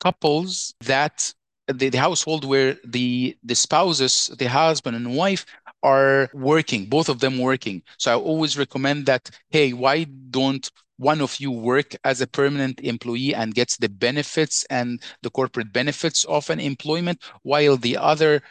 couples 0.00 0.74
that 0.80 1.32
the, 1.66 1.90
the 1.90 1.98
household 1.98 2.44
where 2.44 2.76
the 2.84 3.36
the 3.42 3.54
spouses, 3.54 4.30
the 4.38 4.46
husband 4.48 4.96
and 4.96 5.14
wife 5.16 5.44
are 5.82 6.28
working, 6.32 6.86
both 6.86 7.08
of 7.08 7.20
them 7.20 7.38
working. 7.38 7.82
So 7.98 8.12
I 8.12 8.20
always 8.20 8.58
recommend 8.58 9.06
that, 9.06 9.30
hey, 9.50 9.72
why 9.72 10.04
don't 10.04 10.68
one 10.96 11.20
of 11.20 11.38
you 11.38 11.52
work 11.52 11.94
as 12.04 12.20
a 12.20 12.26
permanent 12.26 12.80
employee 12.80 13.34
and 13.34 13.54
gets 13.54 13.76
the 13.76 13.88
benefits 13.88 14.64
and 14.64 15.00
the 15.22 15.30
corporate 15.30 15.72
benefits 15.72 16.24
of 16.24 16.50
an 16.50 16.58
employment 16.58 17.22
while 17.42 17.76
the 17.76 17.96
other 17.96 18.42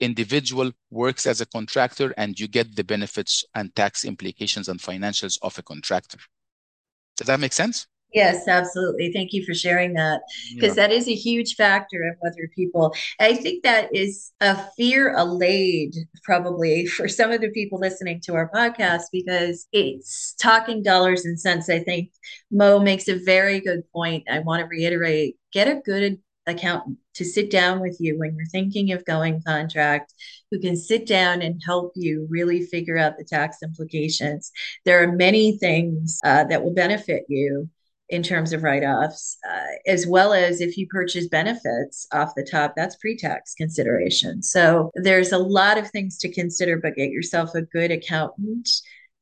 individual 0.00 0.72
works 0.90 1.26
as 1.26 1.40
a 1.40 1.46
contractor 1.46 2.12
and 2.16 2.40
you 2.40 2.48
get 2.48 2.74
the 2.74 2.82
benefits 2.82 3.44
and 3.54 3.74
tax 3.76 4.04
implications 4.04 4.68
and 4.68 4.80
financials 4.80 5.38
of 5.42 5.56
a 5.58 5.62
contractor. 5.62 6.18
Does 7.16 7.28
that 7.28 7.38
make 7.38 7.52
sense? 7.52 7.86
Yes, 8.12 8.46
absolutely. 8.46 9.10
Thank 9.10 9.32
you 9.32 9.44
for 9.44 9.54
sharing 9.54 9.94
that 9.94 10.20
because 10.54 10.76
yeah. 10.76 10.86
that 10.86 10.92
is 10.92 11.08
a 11.08 11.14
huge 11.14 11.54
factor 11.56 12.02
of 12.02 12.16
whether 12.20 12.48
people. 12.54 12.94
I 13.18 13.34
think 13.34 13.62
that 13.62 13.94
is 13.94 14.32
a 14.40 14.56
fear 14.76 15.14
allayed 15.16 15.94
probably 16.22 16.86
for 16.86 17.08
some 17.08 17.30
of 17.30 17.40
the 17.40 17.50
people 17.50 17.78
listening 17.78 18.20
to 18.24 18.34
our 18.34 18.50
podcast 18.50 19.04
because 19.12 19.66
it's 19.72 20.34
talking 20.34 20.82
dollars 20.82 21.24
and 21.24 21.40
cents. 21.40 21.70
I 21.70 21.78
think 21.78 22.10
Moe 22.50 22.80
makes 22.80 23.08
a 23.08 23.16
very 23.16 23.60
good 23.60 23.82
point. 23.92 24.24
I 24.30 24.40
want 24.40 24.60
to 24.60 24.66
reiterate 24.66 25.36
get 25.52 25.68
a 25.68 25.80
good 25.80 26.18
accountant 26.46 26.98
to 27.14 27.24
sit 27.24 27.50
down 27.50 27.80
with 27.80 27.96
you 28.00 28.18
when 28.18 28.34
you're 28.36 28.46
thinking 28.46 28.90
of 28.92 29.04
going 29.04 29.40
contract 29.46 30.12
who 30.50 30.58
can 30.58 30.74
sit 30.76 31.06
down 31.06 31.40
and 31.40 31.62
help 31.64 31.92
you 31.94 32.26
really 32.28 32.66
figure 32.66 32.98
out 32.98 33.16
the 33.16 33.22
tax 33.22 33.58
implications 33.62 34.50
there 34.84 35.00
are 35.00 35.12
many 35.12 35.56
things 35.58 36.18
uh, 36.24 36.42
that 36.42 36.64
will 36.64 36.74
benefit 36.74 37.22
you 37.28 37.68
in 38.08 38.22
terms 38.22 38.52
of 38.52 38.62
write-offs, 38.62 39.38
uh, 39.48 39.90
as 39.90 40.06
well 40.06 40.32
as 40.32 40.60
if 40.60 40.76
you 40.76 40.86
purchase 40.88 41.28
benefits 41.28 42.06
off 42.12 42.34
the 42.34 42.46
top, 42.48 42.74
that's 42.76 42.96
pre-tax 42.96 43.54
consideration. 43.54 44.42
So 44.42 44.90
there's 44.96 45.32
a 45.32 45.38
lot 45.38 45.78
of 45.78 45.90
things 45.90 46.18
to 46.18 46.32
consider, 46.32 46.76
but 46.76 46.96
get 46.96 47.10
yourself 47.10 47.54
a 47.54 47.62
good 47.62 47.90
accountant 47.90 48.68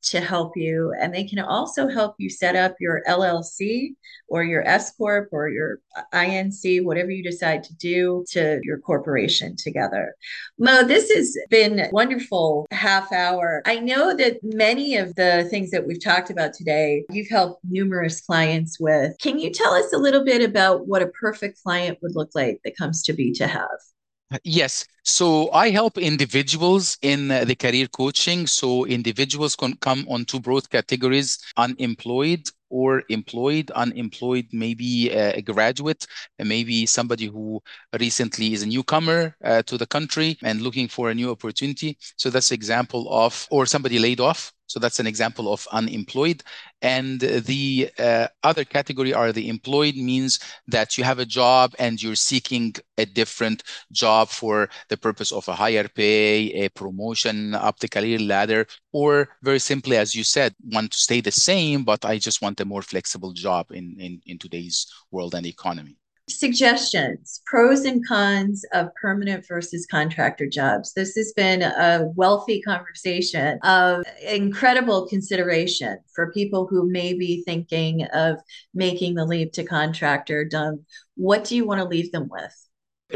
to 0.03 0.19
help 0.19 0.55
you. 0.55 0.93
And 0.99 1.13
they 1.13 1.23
can 1.23 1.39
also 1.39 1.87
help 1.87 2.15
you 2.17 2.29
set 2.29 2.55
up 2.55 2.75
your 2.79 3.01
LLC 3.07 3.95
or 4.27 4.43
your 4.43 4.67
S 4.67 4.95
Corp 4.95 5.29
or 5.31 5.49
your 5.49 5.79
INC, 6.13 6.83
whatever 6.83 7.11
you 7.11 7.23
decide 7.23 7.63
to 7.63 7.75
do 7.75 8.25
to 8.29 8.59
your 8.63 8.79
corporation 8.79 9.55
together. 9.55 10.15
Moe, 10.57 10.83
this 10.83 11.11
has 11.11 11.37
been 11.49 11.89
wonderful 11.91 12.65
half 12.71 13.11
hour. 13.11 13.61
I 13.65 13.79
know 13.79 14.15
that 14.15 14.39
many 14.43 14.95
of 14.95 15.15
the 15.15 15.47
things 15.49 15.71
that 15.71 15.85
we've 15.85 16.03
talked 16.03 16.29
about 16.29 16.53
today, 16.53 17.05
you've 17.09 17.29
helped 17.29 17.63
numerous 17.65 18.21
clients 18.21 18.79
with. 18.79 19.15
Can 19.19 19.39
you 19.39 19.49
tell 19.49 19.73
us 19.73 19.93
a 19.93 19.97
little 19.97 20.23
bit 20.23 20.41
about 20.41 20.87
what 20.87 21.01
a 21.01 21.07
perfect 21.07 21.61
client 21.61 21.97
would 22.01 22.15
look 22.15 22.31
like 22.33 22.59
that 22.63 22.77
comes 22.77 23.03
to 23.03 23.13
be 23.13 23.31
to 23.33 23.47
have? 23.47 23.69
Yes. 24.43 24.85
So 25.03 25.51
I 25.51 25.71
help 25.71 25.97
individuals 25.97 26.97
in 27.01 27.27
the 27.29 27.55
career 27.55 27.87
coaching. 27.87 28.47
So 28.47 28.85
individuals 28.85 29.55
can 29.55 29.75
come 29.77 30.05
on 30.09 30.25
two 30.25 30.39
broad 30.39 30.69
categories 30.69 31.39
unemployed 31.57 32.43
or 32.69 33.03
employed. 33.09 33.71
Unemployed, 33.71 34.47
maybe 34.53 35.09
a 35.09 35.41
graduate, 35.41 36.05
maybe 36.39 36.85
somebody 36.85 37.25
who 37.25 37.61
recently 37.99 38.53
is 38.53 38.63
a 38.63 38.67
newcomer 38.67 39.35
uh, 39.43 39.63
to 39.63 39.77
the 39.77 39.87
country 39.87 40.37
and 40.43 40.61
looking 40.61 40.87
for 40.87 41.09
a 41.09 41.15
new 41.15 41.31
opportunity. 41.31 41.97
So 42.15 42.29
that's 42.29 42.51
example 42.51 43.07
of, 43.11 43.47
or 43.51 43.65
somebody 43.65 43.99
laid 43.99 44.19
off 44.21 44.53
So 44.71 44.79
that's 44.79 44.99
an 44.99 45.07
example 45.07 45.51
of 45.51 45.67
unemployed. 45.71 46.43
And 46.81 47.19
the 47.19 47.91
uh, 47.99 48.27
other 48.43 48.63
category 48.63 49.13
are 49.13 49.31
the 49.31 49.49
employed 49.49 49.95
means 49.95 50.39
that 50.67 50.97
you 50.97 51.03
have 51.03 51.19
a 51.19 51.25
job 51.25 51.75
and 51.77 52.01
you're 52.01 52.15
seeking 52.15 52.73
a 52.97 53.05
different 53.05 53.63
job 53.91 54.29
for 54.29 54.69
the 54.87 54.97
purpose 54.97 55.31
of 55.31 55.47
a 55.47 55.55
higher 55.55 55.87
pay, 55.87 56.51
a 56.65 56.69
promotion 56.69 57.53
up 57.53 57.79
the 57.79 57.89
career 57.89 58.19
ladder, 58.19 58.65
or 58.93 59.29
very 59.43 59.59
simply, 59.59 59.97
as 59.97 60.15
you 60.15 60.23
said, 60.23 60.55
want 60.63 60.91
to 60.91 60.97
stay 60.97 61.21
the 61.21 61.31
same, 61.31 61.83
but 61.83 62.05
I 62.05 62.17
just 62.17 62.41
want 62.41 62.61
a 62.61 62.65
more 62.65 62.81
flexible 62.81 63.33
job 63.33 63.71
in, 63.71 63.95
in, 63.99 64.21
in 64.25 64.39
today's 64.39 64.87
world 65.11 65.35
and 65.35 65.45
economy 65.45 66.00
suggestions 66.37 67.41
pros 67.45 67.85
and 67.85 68.05
cons 68.07 68.65
of 68.73 68.87
permanent 68.99 69.45
versus 69.47 69.85
contractor 69.89 70.47
jobs. 70.47 70.93
This 70.93 71.15
has 71.15 71.33
been 71.33 71.61
a 71.61 72.07
wealthy 72.15 72.61
conversation 72.61 73.59
of 73.63 74.03
incredible 74.25 75.07
consideration 75.07 75.99
for 76.13 76.31
people 76.31 76.67
who 76.67 76.89
may 76.89 77.13
be 77.13 77.43
thinking 77.43 78.05
of 78.13 78.37
making 78.73 79.15
the 79.15 79.25
leap 79.25 79.53
to 79.53 79.63
contractor. 79.63 80.45
Done 80.45 80.85
what 81.15 81.43
do 81.43 81.55
you 81.55 81.65
want 81.65 81.79
to 81.79 81.87
leave 81.87 82.11
them 82.11 82.27
with? 82.29 82.55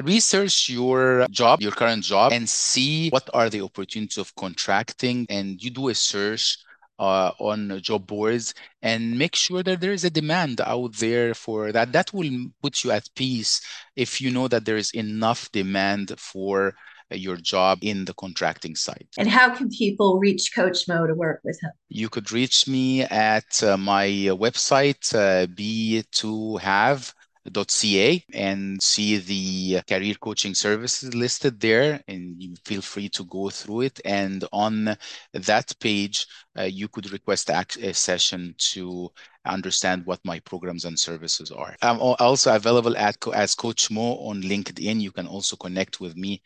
Research 0.04 0.70
your 0.70 1.26
job 1.32 1.62
your 1.62 1.72
current 1.72 2.04
job 2.04 2.34
and 2.34 2.48
see 2.50 3.10
what 3.10 3.30
are 3.34 3.50
the 3.50 3.62
opportunities 3.62 4.18
of 4.18 4.36
contracting 4.36 5.26
and 5.30 5.62
you 5.64 5.72
do 5.72 5.88
a 5.88 5.96
search 5.96 6.58
uh, 7.00 7.32
on 7.40 7.80
job 7.82 8.08
boards 8.08 8.54
and 8.82 9.18
make 9.18 9.36
sure 9.36 9.64
that 9.64 9.82
there 9.82 9.92
is 9.92 10.04
a 10.04 10.10
demand 10.10 10.62
out 10.62 10.94
there 10.96 11.34
for 11.34 11.72
that. 11.72 11.92
That 11.92 12.14
will 12.14 12.48
put 12.62 12.84
you 12.84 12.92
at 12.92 13.10
peace 13.16 13.62
if 13.96 14.22
you 14.22 14.32
know 14.32 14.48
that 14.48 14.66
there 14.66 14.78
is 14.78 14.92
enough 14.92 15.52
demand 15.52 16.14
for 16.18 16.74
uh, 17.12 17.16
your 17.16 17.38
job 17.38 17.80
in 17.82 18.06
the 18.06 18.14
contracting 18.14 18.76
side. 18.76 19.08
And 19.18 19.30
how 19.30 19.54
can 19.54 19.70
people 19.70 20.20
reach 20.20 20.52
Coach 20.56 20.88
Moe 20.88 21.06
to 21.06 21.14
work 21.14 21.42
with 21.44 21.60
him? 21.62 21.72
You 21.90 22.10
could 22.10 22.32
reach 22.32 22.68
me 22.68 23.04
at 23.04 23.64
uh, 23.64 23.78
my 23.78 24.08
website, 24.08 25.14
uh, 25.14 25.46
be2have 25.48 27.14
ca 27.54 28.24
and 28.34 28.82
see 28.82 29.18
the 29.18 29.82
career 29.88 30.16
coaching 30.16 30.54
services 30.54 31.14
listed 31.14 31.60
there 31.60 32.02
and 32.08 32.42
you 32.42 32.56
feel 32.66 32.82
free 32.82 33.10
to 33.10 33.24
go 33.26 33.50
through 33.50 33.82
it. 33.82 34.00
And 34.06 34.44
on 34.52 34.98
that 35.34 35.74
page 35.80 36.28
uh, 36.58 36.64
you 36.64 36.88
could 36.88 37.12
request 37.12 37.50
a 37.50 37.94
session 37.94 38.56
to 38.58 39.10
understand 39.46 40.06
what 40.06 40.20
my 40.24 40.40
programs 40.40 40.86
and 40.86 40.98
services 40.98 41.52
are. 41.52 41.76
I'm 41.82 42.00
also 42.00 42.56
available 42.56 42.98
at 42.98 43.18
as 43.34 43.56
coach 43.56 43.92
Moe 43.92 44.18
on 44.28 44.42
linkedin. 44.42 45.00
You 45.02 45.12
can 45.12 45.28
also 45.28 45.56
connect 45.56 46.00
with 46.00 46.16
me 46.16 46.42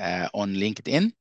uh, 0.00 0.28
on 0.34 0.54
linkedin 0.54 1.12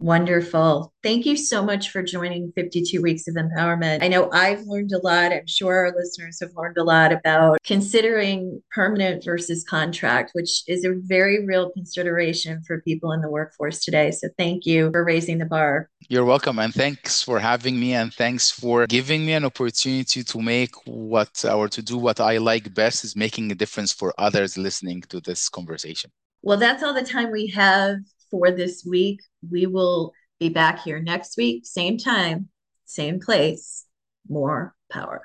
Wonderful. 0.00 0.92
Thank 1.02 1.26
you 1.26 1.36
so 1.36 1.64
much 1.64 1.90
for 1.90 2.04
joining 2.04 2.52
52 2.54 3.02
Weeks 3.02 3.26
of 3.26 3.34
Empowerment. 3.34 4.00
I 4.00 4.06
know 4.06 4.30
I've 4.30 4.62
learned 4.62 4.92
a 4.92 4.98
lot. 4.98 5.32
I'm 5.32 5.46
sure 5.48 5.86
our 5.86 5.92
listeners 5.96 6.38
have 6.40 6.50
learned 6.56 6.76
a 6.78 6.84
lot 6.84 7.12
about 7.12 7.58
considering 7.64 8.62
permanent 8.70 9.24
versus 9.24 9.64
contract, 9.64 10.30
which 10.34 10.62
is 10.68 10.84
a 10.84 10.94
very 10.94 11.44
real 11.44 11.70
consideration 11.70 12.62
for 12.64 12.80
people 12.82 13.10
in 13.10 13.20
the 13.22 13.28
workforce 13.28 13.80
today. 13.80 14.12
So 14.12 14.28
thank 14.38 14.66
you 14.66 14.90
for 14.92 15.04
raising 15.04 15.38
the 15.38 15.46
bar. 15.46 15.90
You're 16.08 16.24
welcome. 16.24 16.60
And 16.60 16.72
thanks 16.72 17.20
for 17.20 17.40
having 17.40 17.80
me. 17.80 17.94
And 17.94 18.14
thanks 18.14 18.52
for 18.52 18.86
giving 18.86 19.26
me 19.26 19.32
an 19.32 19.44
opportunity 19.44 20.22
to 20.22 20.40
make 20.40 20.74
what 20.86 21.44
or 21.44 21.68
to 21.68 21.82
do 21.82 21.98
what 21.98 22.20
I 22.20 22.38
like 22.38 22.72
best 22.72 23.02
is 23.02 23.16
making 23.16 23.50
a 23.50 23.56
difference 23.56 23.92
for 23.92 24.14
others 24.16 24.56
listening 24.56 25.02
to 25.08 25.20
this 25.20 25.48
conversation. 25.48 26.12
Well, 26.40 26.56
that's 26.56 26.84
all 26.84 26.94
the 26.94 27.02
time 27.02 27.32
we 27.32 27.48
have 27.48 27.96
for 28.30 28.50
this 28.50 28.84
week. 28.84 29.20
We 29.48 29.66
will 29.66 30.12
be 30.38 30.48
back 30.48 30.82
here 30.82 31.00
next 31.00 31.36
week, 31.36 31.66
same 31.66 31.98
time, 31.98 32.48
same 32.84 33.20
place, 33.20 33.86
more 34.28 34.74
power. 34.90 35.22